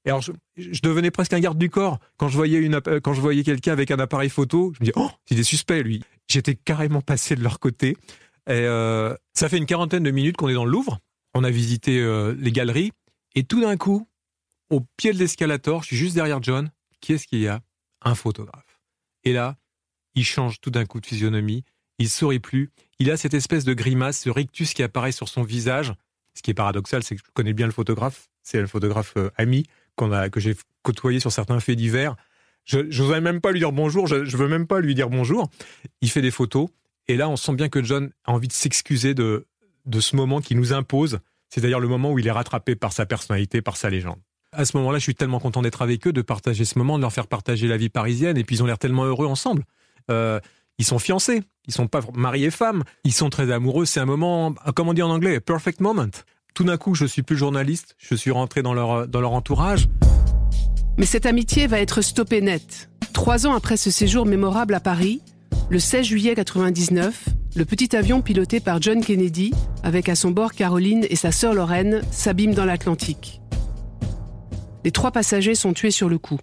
Et 0.05 0.09
alors, 0.09 0.21
je, 0.21 0.81
devenais 0.81 1.11
presque 1.11 1.33
un 1.33 1.39
garde 1.39 1.57
du 1.57 1.69
corps 1.69 1.99
quand 2.17 2.29
je 2.29 2.35
voyais 2.37 2.61
je 2.61 3.19
voyais 3.19 3.43
quelqu'un 3.43 3.73
avec 3.73 3.91
un 3.91 3.99
appareil 3.99 4.29
photo. 4.29 4.71
Je 4.73 4.79
me 4.79 4.85
disais, 4.85 4.93
oh, 4.95 5.09
il 5.29 5.39
est 5.39 5.43
suspect, 5.43 5.83
lui. 5.83 6.03
J'étais 6.27 6.55
carrément 6.55 7.01
passé 7.01 7.35
de 7.35 7.43
leur 7.43 7.59
côté. 7.59 7.97
Et 8.47 8.51
euh, 8.51 9.13
ça 9.33 9.49
fait 9.49 9.57
une 9.57 9.65
quarantaine 9.65 10.03
de 10.03 10.11
minutes 10.11 10.37
qu'on 10.37 10.47
est 10.47 10.53
dans 10.53 10.65
le 10.65 10.71
Louvre. 10.71 10.99
On 11.33 11.43
a 11.43 11.49
visité 11.49 11.99
euh, 11.99 12.35
les 12.39 12.51
galeries. 12.51 12.91
Et 13.35 13.43
tout 13.43 13.61
d'un 13.61 13.77
coup, 13.77 14.07
au 14.69 14.81
pied 14.97 15.11
de 15.11 15.17
l'escalator, 15.17 15.83
je 15.83 15.87
suis 15.87 15.97
juste 15.97 16.15
derrière 16.15 16.41
John. 16.41 16.71
Qui 17.01 17.13
est-ce 17.13 17.27
qu'il 17.27 17.39
y 17.39 17.47
a? 17.47 17.61
Un 18.01 18.15
photographe. 18.15 18.79
Et 19.25 19.33
là, 19.33 19.57
il 20.15 20.23
change 20.23 20.61
tout 20.61 20.71
d'un 20.71 20.85
coup 20.85 21.01
de 21.01 21.05
physionomie. 21.05 21.65
Il 21.97 22.09
sourit 22.09 22.39
plus. 22.39 22.69
Il 22.99 23.11
a 23.11 23.17
cette 23.17 23.33
espèce 23.33 23.65
de 23.65 23.73
grimace, 23.73 24.19
ce 24.19 24.29
rictus 24.29 24.73
qui 24.73 24.83
apparaît 24.83 25.11
sur 25.11 25.27
son 25.27 25.43
visage. 25.43 25.93
Ce 26.33 26.41
qui 26.41 26.51
est 26.51 26.55
paradoxal, 26.55 27.03
c'est 27.03 27.15
que 27.15 27.21
je 27.25 27.31
connais 27.33 27.53
bien 27.53 27.65
le 27.65 27.73
photographe. 27.73 28.29
C'est 28.41 28.61
le 28.61 28.67
photographe 28.67 29.13
euh, 29.17 29.29
ami 29.35 29.65
que 30.31 30.39
j'ai 30.39 30.55
côtoyé 30.83 31.19
sur 31.19 31.31
certains 31.31 31.59
faits 31.59 31.77
divers. 31.77 32.15
Je 32.65 32.79
n'oserais 32.79 33.21
même 33.21 33.41
pas 33.41 33.51
lui 33.51 33.59
dire 33.59 33.71
bonjour, 33.71 34.07
je, 34.07 34.25
je 34.25 34.37
veux 34.37 34.47
même 34.47 34.67
pas 34.67 34.79
lui 34.79 34.95
dire 34.95 35.09
bonjour. 35.09 35.49
Il 36.01 36.09
fait 36.09 36.21
des 36.21 36.31
photos. 36.31 36.69
Et 37.07 37.17
là, 37.17 37.27
on 37.27 37.35
sent 37.35 37.53
bien 37.53 37.69
que 37.69 37.83
John 37.83 38.11
a 38.25 38.31
envie 38.31 38.47
de 38.47 38.53
s'excuser 38.53 39.15
de, 39.15 39.47
de 39.85 39.99
ce 39.99 40.15
moment 40.15 40.41
qui 40.41 40.55
nous 40.55 40.73
impose. 40.73 41.19
C'est 41.49 41.61
d'ailleurs 41.61 41.79
le 41.79 41.87
moment 41.87 42.11
où 42.11 42.19
il 42.19 42.27
est 42.27 42.31
rattrapé 42.31 42.75
par 42.75 42.93
sa 42.93 43.05
personnalité, 43.05 43.61
par 43.61 43.77
sa 43.77 43.89
légende. 43.89 44.19
À 44.51 44.65
ce 44.65 44.77
moment-là, 44.77 44.99
je 44.99 45.03
suis 45.03 45.15
tellement 45.15 45.39
content 45.39 45.61
d'être 45.61 45.81
avec 45.81 46.05
eux, 46.07 46.13
de 46.13 46.21
partager 46.21 46.65
ce 46.65 46.77
moment, 46.77 46.97
de 46.97 47.01
leur 47.01 47.13
faire 47.13 47.27
partager 47.27 47.67
la 47.67 47.77
vie 47.77 47.89
parisienne. 47.89 48.37
Et 48.37 48.43
puis, 48.43 48.57
ils 48.57 48.63
ont 48.63 48.67
l'air 48.67 48.77
tellement 48.77 49.05
heureux 49.05 49.25
ensemble. 49.25 49.63
Euh, 50.11 50.39
ils 50.77 50.85
sont 50.85 50.99
fiancés, 50.99 51.41
ils 51.67 51.73
sont 51.73 51.87
pas 51.87 52.01
mari 52.13 52.45
et 52.45 52.51
femme, 52.51 52.83
ils 53.03 53.13
sont 53.13 53.29
très 53.29 53.51
amoureux. 53.51 53.85
C'est 53.85 53.99
un 53.99 54.05
moment, 54.05 54.53
comment 54.75 54.91
on 54.91 54.93
dit 54.93 55.01
en 55.01 55.09
anglais, 55.09 55.39
perfect 55.39 55.81
moment. 55.81 56.07
Tout 56.53 56.63
d'un 56.63 56.77
coup, 56.77 56.95
je 56.95 57.05
suis 57.05 57.21
plus 57.21 57.37
journaliste, 57.37 57.95
je 57.97 58.15
suis 58.15 58.31
rentré 58.31 58.61
dans 58.61 58.73
leur, 58.73 59.07
dans 59.07 59.21
leur 59.21 59.31
entourage. 59.31 59.87
Mais 60.97 61.05
cette 61.05 61.25
amitié 61.25 61.67
va 61.67 61.79
être 61.79 62.01
stoppée 62.01 62.41
net. 62.41 62.89
Trois 63.13 63.47
ans 63.47 63.53
après 63.53 63.77
ce 63.77 63.91
séjour 63.91 64.25
mémorable 64.25 64.73
à 64.73 64.79
Paris, 64.79 65.21
le 65.69 65.79
16 65.79 66.05
juillet 66.05 66.35
99, 66.35 67.25
le 67.55 67.65
petit 67.65 67.95
avion 67.95 68.21
piloté 68.21 68.59
par 68.59 68.81
John 68.81 69.03
Kennedy, 69.03 69.53
avec 69.83 70.09
à 70.09 70.15
son 70.15 70.31
bord 70.31 70.53
Caroline 70.53 71.05
et 71.09 71.15
sa 71.15 71.31
sœur 71.31 71.53
Lorraine, 71.53 72.01
s'abîme 72.11 72.53
dans 72.53 72.65
l'Atlantique. 72.65 73.41
Les 74.83 74.91
trois 74.91 75.11
passagers 75.11 75.55
sont 75.55 75.73
tués 75.73 75.91
sur 75.91 76.09
le 76.09 76.17
coup. 76.17 76.39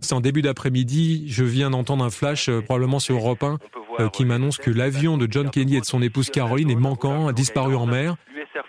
C'est 0.00 0.14
en 0.14 0.20
début 0.20 0.42
d'après-midi, 0.42 1.24
je 1.28 1.44
viens 1.44 1.70
d'entendre 1.70 2.04
un 2.04 2.10
flash, 2.10 2.48
euh, 2.48 2.60
probablement 2.60 2.98
sur 2.98 3.16
Europe 3.16 3.42
1, 3.42 3.58
euh, 3.98 4.08
qui 4.08 4.24
m'annonce 4.24 4.58
que 4.58 4.70
l'avion 4.70 5.16
de 5.16 5.26
John 5.30 5.50
Kennedy 5.50 5.76
et 5.76 5.80
de 5.80 5.86
son 5.86 6.02
épouse 6.02 6.30
Caroline 6.30 6.70
est 6.70 6.76
manquant, 6.76 7.28
a 7.28 7.32
disparu 7.32 7.74
en 7.74 7.86
mer. 7.86 8.16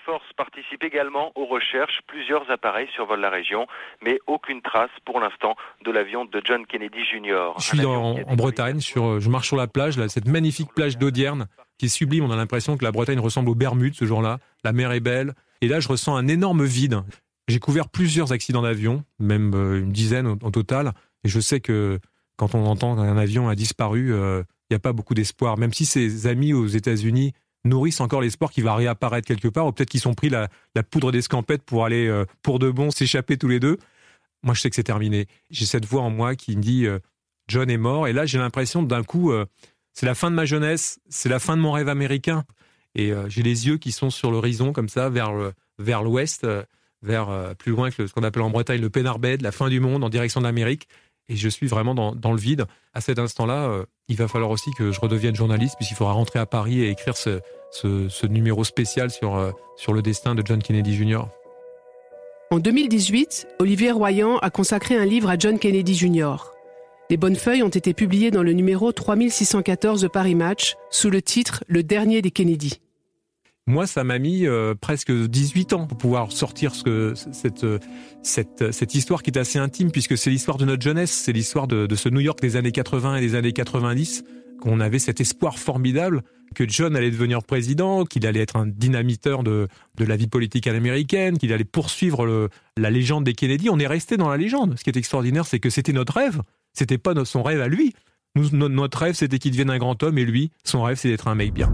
Force 0.07 0.23
participe 0.37 0.85
également 0.85 1.33
aux 1.35 1.45
recherches. 1.47 1.99
Plusieurs 2.07 2.49
appareils 2.49 2.87
survolent 2.95 3.19
la 3.19 3.29
région, 3.29 3.67
mais 4.01 4.19
aucune 4.25 4.61
trace 4.61 4.89
pour 5.03 5.19
l'instant 5.19 5.57
de 5.83 5.91
l'avion 5.91 6.23
de 6.23 6.41
John 6.45 6.65
Kennedy 6.65 7.03
Jr. 7.03 7.51
Je 7.57 7.63
suis 7.63 7.85
en 7.85 8.35
Bretagne, 8.37 8.79
sur, 8.79 9.19
je 9.19 9.29
marche 9.29 9.47
sur 9.47 9.57
la 9.57 9.67
plage, 9.67 9.97
là, 9.97 10.07
cette 10.07 10.29
magnifique 10.29 10.73
plage 10.73 10.97
d'Audierne, 10.97 11.47
qui 11.77 11.87
est 11.87 11.89
sublime. 11.89 12.23
On 12.23 12.31
a 12.31 12.37
l'impression 12.37 12.77
que 12.77 12.85
la 12.85 12.93
Bretagne 12.93 13.19
ressemble 13.19 13.49
aux 13.49 13.55
Bermudes 13.55 13.95
ce 13.95 14.05
jour-là. 14.05 14.37
La 14.63 14.71
mer 14.71 14.93
est 14.93 15.01
belle. 15.01 15.33
Et 15.59 15.67
là, 15.67 15.81
je 15.81 15.89
ressens 15.89 16.15
un 16.15 16.29
énorme 16.29 16.63
vide. 16.63 17.01
J'ai 17.49 17.59
couvert 17.59 17.89
plusieurs 17.89 18.31
accidents 18.31 18.61
d'avion, 18.61 19.03
même 19.19 19.53
une 19.53 19.91
dizaine 19.91 20.27
au 20.27 20.51
total. 20.51 20.93
Et 21.25 21.27
je 21.27 21.41
sais 21.41 21.59
que 21.59 21.99
quand 22.37 22.55
on 22.55 22.65
entend 22.65 22.95
qu'un 22.95 23.17
avion 23.17 23.49
a 23.49 23.55
disparu, 23.55 24.13
il 24.13 24.45
n'y 24.71 24.75
a 24.75 24.79
pas 24.79 24.93
beaucoup 24.93 25.15
d'espoir. 25.15 25.57
Même 25.57 25.73
si 25.73 25.85
ses 25.85 26.27
amis 26.27 26.53
aux 26.53 26.67
États-Unis 26.67 27.33
nourrissent 27.67 28.01
encore 28.01 28.21
l'espoir 28.21 28.51
qu'il 28.51 28.63
va 28.63 28.75
réapparaître 28.75 29.27
quelque 29.27 29.47
part, 29.47 29.67
ou 29.67 29.71
peut-être 29.71 29.89
qu'ils 29.89 30.07
ont 30.07 30.13
pris 30.13 30.29
la, 30.29 30.49
poudre 30.89 31.11
d'escampette 31.11 31.63
pour 31.63 31.85
aller 31.85 32.23
pour 32.41 32.59
de 32.59 32.69
bon 32.69 32.91
s'échapper 32.91 33.37
tous 33.37 33.47
les 33.47 33.59
deux. 33.59 33.77
Moi, 34.43 34.53
je 34.53 34.61
sais 34.61 34.69
que 34.69 34.75
c'est 34.75 34.83
terminé. 34.83 35.27
J'ai 35.49 35.65
cette 35.65 35.85
voix 35.85 36.01
en 36.01 36.09
moi 36.09 36.35
qui 36.35 36.55
me 36.55 36.61
dit 36.61 36.85
John 37.47 37.69
est 37.69 37.77
mort. 37.77 38.07
Et 38.07 38.13
là, 38.13 38.25
j'ai 38.25 38.37
l'impression 38.37 38.83
d'un 38.83 39.03
coup, 39.03 39.31
c'est 39.93 40.05
la 40.05 40.15
fin 40.15 40.29
de 40.29 40.35
ma 40.35 40.45
jeunesse, 40.45 40.99
c'est 41.09 41.29
la 41.29 41.39
fin 41.39 41.57
de 41.57 41.61
mon 41.61 41.71
rêve 41.71 41.89
américain. 41.89 42.43
Et 42.95 43.11
j'ai 43.27 43.43
les 43.43 43.67
yeux 43.67 43.77
qui 43.77 43.91
sont 43.91 44.09
sur 44.09 44.31
l'horizon, 44.31 44.73
comme 44.73 44.89
ça, 44.89 45.09
vers, 45.09 45.33
vers 45.79 46.03
l'ouest 46.03 46.45
vers 47.01 47.29
euh, 47.29 47.53
plus 47.53 47.71
loin 47.71 47.91
que 47.91 48.07
ce 48.07 48.13
qu'on 48.13 48.23
appelle 48.23 48.41
en 48.41 48.49
Bretagne 48.49 48.81
le 48.81 48.89
Penarbed, 48.89 49.41
la 49.41 49.51
fin 49.51 49.69
du 49.69 49.79
monde 49.79 50.03
en 50.03 50.09
direction 50.09 50.41
de 50.41 50.45
l'Amérique. 50.45 50.87
Et 51.29 51.35
je 51.35 51.49
suis 51.49 51.67
vraiment 51.67 51.93
dans, 51.93 52.31
le 52.31 52.39
vide. 52.39 52.65
À 52.93 53.01
cet 53.01 53.19
instant-là, 53.19 53.69
euh, 53.69 53.85
il 54.07 54.15
va 54.15 54.27
falloir 54.27 54.49
aussi 54.49 54.71
que 54.71 54.91
je 54.91 54.99
redevienne 54.99 55.35
journaliste, 55.35 55.75
puisqu'il 55.75 55.95
faudra 55.95 56.13
rentrer 56.13 56.39
à 56.39 56.45
Paris 56.45 56.81
et 56.81 56.89
écrire 56.89 57.17
ce 57.17 58.25
numéro 58.25 58.63
spécial 58.63 59.11
sur, 59.11 59.35
euh, 59.35 59.51
sur 59.75 59.93
le 59.93 60.01
destin 60.01 60.35
de 60.35 60.43
John 60.45 60.61
Kennedy 60.61 60.95
Jr. 60.95 61.23
En 62.49 62.59
2018, 62.59 63.47
Olivier 63.59 63.91
Royan 63.91 64.37
a 64.37 64.49
consacré 64.49 64.95
un 64.95 65.03
livre 65.03 65.29
à 65.29 65.37
John 65.37 65.59
Kennedy 65.59 65.95
Jr. 65.95 66.53
Les 67.09 67.17
bonnes 67.17 67.35
feuilles 67.35 67.63
ont 67.63 67.67
été 67.67 67.93
publiées 67.93 68.31
dans 68.31 68.43
le 68.43 68.53
numéro 68.53 68.93
3614 68.93 70.01
de 70.01 70.07
Paris 70.07 70.35
Match 70.35 70.75
sous 70.89 71.09
le 71.09 71.21
titre 71.21 71.65
Le 71.67 71.83
dernier 71.83 72.21
des 72.21 72.31
Kennedy. 72.31 72.79
Moi, 73.67 73.85
ça 73.85 74.05
m'a 74.05 74.17
mis 74.17 74.47
euh, 74.47 74.75
presque 74.79 75.11
18 75.11 75.73
ans 75.73 75.87
pour 75.87 75.97
pouvoir 75.97 76.31
sortir 76.31 76.73
ce 76.73 77.13
cette, 77.33 77.65
cette, 78.23 78.71
cette 78.71 78.95
histoire 78.95 79.21
qui 79.21 79.31
est 79.31 79.37
assez 79.37 79.59
intime, 79.59 79.91
puisque 79.91 80.17
c'est 80.17 80.29
l'histoire 80.29 80.57
de 80.57 80.63
notre 80.63 80.81
jeunesse, 80.81 81.11
c'est 81.11 81.33
l'histoire 81.33 81.67
de, 81.67 81.85
de, 81.85 81.95
ce 81.95 82.07
New 82.07 82.21
York 82.21 82.41
des 82.41 82.55
années 82.55 82.71
80 82.71 83.17
et 83.17 83.21
des 83.21 83.35
années 83.35 83.51
90, 83.51 84.23
qu'on 84.61 84.79
avait 84.79 84.99
cet 84.99 85.19
espoir 85.19 85.59
formidable 85.59 86.23
que 86.55 86.67
John 86.67 86.95
allait 86.95 87.11
devenir 87.11 87.43
président, 87.43 88.05
qu'il 88.05 88.25
allait 88.25 88.39
être 88.39 88.55
un 88.55 88.65
dynamiteur 88.65 89.43
de, 89.43 89.67
de 89.97 90.05
la 90.05 90.15
vie 90.15 90.27
politique 90.27 90.67
américaine, 90.67 91.37
qu'il 91.37 91.51
allait 91.53 91.63
poursuivre 91.63 92.25
le, 92.25 92.49
la 92.77 92.89
légende 92.89 93.25
des 93.25 93.33
Kennedy. 93.33 93.69
On 93.69 93.79
est 93.79 93.87
resté 93.87 94.17
dans 94.17 94.29
la 94.29 94.37
légende. 94.37 94.75
Ce 94.77 94.83
qui 94.83 94.89
est 94.89 94.97
extraordinaire, 94.97 95.45
c'est 95.45 95.59
que 95.59 95.69
c'était 95.69 95.93
notre 95.93 96.13
rêve. 96.13 96.41
C'était 96.73 96.97
pas 96.97 97.13
son 97.25 97.43
rêve 97.43 97.61
à 97.61 97.67
lui. 97.67 97.93
Nous, 98.35 98.49
notre 98.51 98.99
rêve, 98.99 99.15
c'était 99.15 99.39
qu'il 99.39 99.51
devienne 99.51 99.71
un 99.71 99.77
grand 99.77 100.01
homme, 100.03 100.17
et 100.17 100.25
lui, 100.25 100.51
son 100.63 100.83
rêve, 100.83 100.97
c'est 100.97 101.09
d'être 101.09 101.27
un 101.27 101.35
mec 101.35 101.53
bien. 101.53 101.71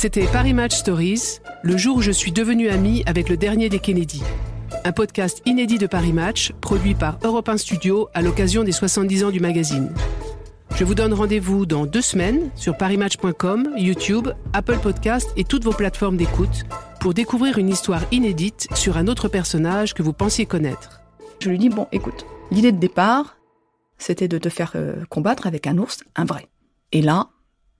C'était 0.00 0.28
Paris 0.28 0.54
Match 0.54 0.76
Stories, 0.76 1.40
le 1.64 1.76
jour 1.76 1.96
où 1.96 2.02
je 2.02 2.12
suis 2.12 2.30
devenu 2.30 2.68
ami 2.68 3.02
avec 3.06 3.28
le 3.28 3.36
dernier 3.36 3.68
des 3.68 3.80
Kennedy. 3.80 4.22
Un 4.84 4.92
podcast 4.92 5.42
inédit 5.44 5.76
de 5.76 5.88
Paris 5.88 6.12
Match, 6.12 6.52
produit 6.60 6.94
par 6.94 7.18
Europe 7.24 7.48
1 7.48 7.56
Studio 7.56 8.08
à 8.14 8.22
l'occasion 8.22 8.62
des 8.62 8.70
70 8.70 9.24
ans 9.24 9.30
du 9.32 9.40
magazine. 9.40 9.92
Je 10.76 10.84
vous 10.84 10.94
donne 10.94 11.12
rendez-vous 11.12 11.66
dans 11.66 11.84
deux 11.84 12.00
semaines 12.00 12.52
sur 12.54 12.76
parimatch.com, 12.76 13.70
YouTube, 13.76 14.28
Apple 14.52 14.78
Podcast 14.80 15.32
et 15.36 15.42
toutes 15.42 15.64
vos 15.64 15.72
plateformes 15.72 16.16
d'écoute 16.16 16.64
pour 17.00 17.12
découvrir 17.12 17.58
une 17.58 17.68
histoire 17.68 18.02
inédite 18.12 18.68
sur 18.76 18.98
un 18.98 19.08
autre 19.08 19.26
personnage 19.26 19.94
que 19.94 20.04
vous 20.04 20.12
pensiez 20.12 20.46
connaître. 20.46 21.00
Je 21.40 21.50
lui 21.50 21.58
dis, 21.58 21.70
bon, 21.70 21.88
écoute, 21.90 22.24
l'idée 22.52 22.70
de 22.70 22.78
départ, 22.78 23.36
c'était 23.96 24.28
de 24.28 24.38
te 24.38 24.48
faire 24.48 24.74
euh, 24.76 25.04
combattre 25.10 25.48
avec 25.48 25.66
un 25.66 25.76
ours, 25.76 26.04
un 26.14 26.24
vrai. 26.24 26.46
Et 26.92 27.02
là, 27.02 27.30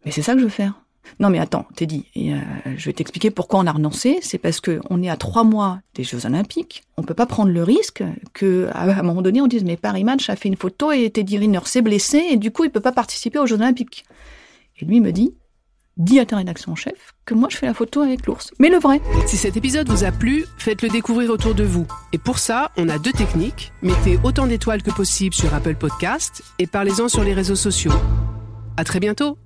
mais 0.04 0.10
c'est 0.10 0.22
ça 0.22 0.32
que 0.32 0.40
je 0.40 0.46
veux 0.46 0.50
faire. 0.50 0.82
Non 1.20 1.30
mais 1.30 1.38
attends, 1.38 1.66
t'es 1.74 1.86
dit, 1.86 2.06
euh, 2.16 2.38
je 2.76 2.84
vais 2.86 2.92
t'expliquer 2.92 3.30
pourquoi 3.30 3.60
on 3.60 3.66
a 3.66 3.72
renoncé. 3.72 4.18
C'est 4.22 4.38
parce 4.38 4.60
que 4.60 4.80
on 4.90 5.02
est 5.02 5.08
à 5.08 5.16
trois 5.16 5.44
mois 5.44 5.80
des 5.94 6.04
Jeux 6.04 6.26
Olympiques. 6.26 6.82
On 6.96 7.02
peut 7.02 7.14
pas 7.14 7.26
prendre 7.26 7.50
le 7.50 7.62
risque 7.62 8.02
que 8.32 8.68
à 8.72 8.82
un 8.82 9.02
moment 9.02 9.22
donné 9.22 9.40
on 9.40 9.46
dise 9.46 9.64
mais 9.64 9.76
Paris 9.76 10.04
Match 10.04 10.28
a 10.30 10.36
fait 10.36 10.48
une 10.48 10.56
photo 10.56 10.92
et 10.92 11.10
Teddy 11.10 11.38
Riner 11.38 11.60
s'est 11.64 11.82
blessé 11.82 12.22
et 12.30 12.36
du 12.36 12.50
coup 12.50 12.64
il 12.64 12.70
peut 12.70 12.80
pas 12.80 12.92
participer 12.92 13.38
aux 13.38 13.46
Jeux 13.46 13.56
Olympiques. 13.56 14.04
Et 14.80 14.84
lui 14.84 15.00
me 15.00 15.10
dit, 15.10 15.34
dis 15.96 16.20
à 16.20 16.26
ta 16.26 16.36
rédaction 16.36 16.74
chef 16.76 17.14
que 17.24 17.34
moi 17.34 17.48
je 17.50 17.56
fais 17.56 17.66
la 17.66 17.74
photo 17.74 18.00
avec 18.00 18.26
l'ours. 18.26 18.52
Mais 18.58 18.68
le 18.68 18.78
vrai. 18.78 19.00
Si 19.26 19.36
cet 19.36 19.56
épisode 19.56 19.88
vous 19.88 20.04
a 20.04 20.12
plu, 20.12 20.46
faites-le 20.58 20.88
découvrir 20.88 21.30
autour 21.30 21.54
de 21.54 21.64
vous. 21.64 21.86
Et 22.12 22.18
pour 22.18 22.38
ça, 22.38 22.70
on 22.76 22.88
a 22.88 22.98
deux 22.98 23.12
techniques. 23.12 23.72
Mettez 23.82 24.18
autant 24.22 24.46
d'étoiles 24.46 24.82
que 24.82 24.90
possible 24.90 25.34
sur 25.34 25.52
Apple 25.52 25.74
Podcast 25.74 26.42
et 26.58 26.66
parlez-en 26.66 27.08
sur 27.08 27.24
les 27.24 27.34
réseaux 27.34 27.56
sociaux. 27.56 27.92
À 28.76 28.84
très 28.84 29.00
bientôt. 29.00 29.36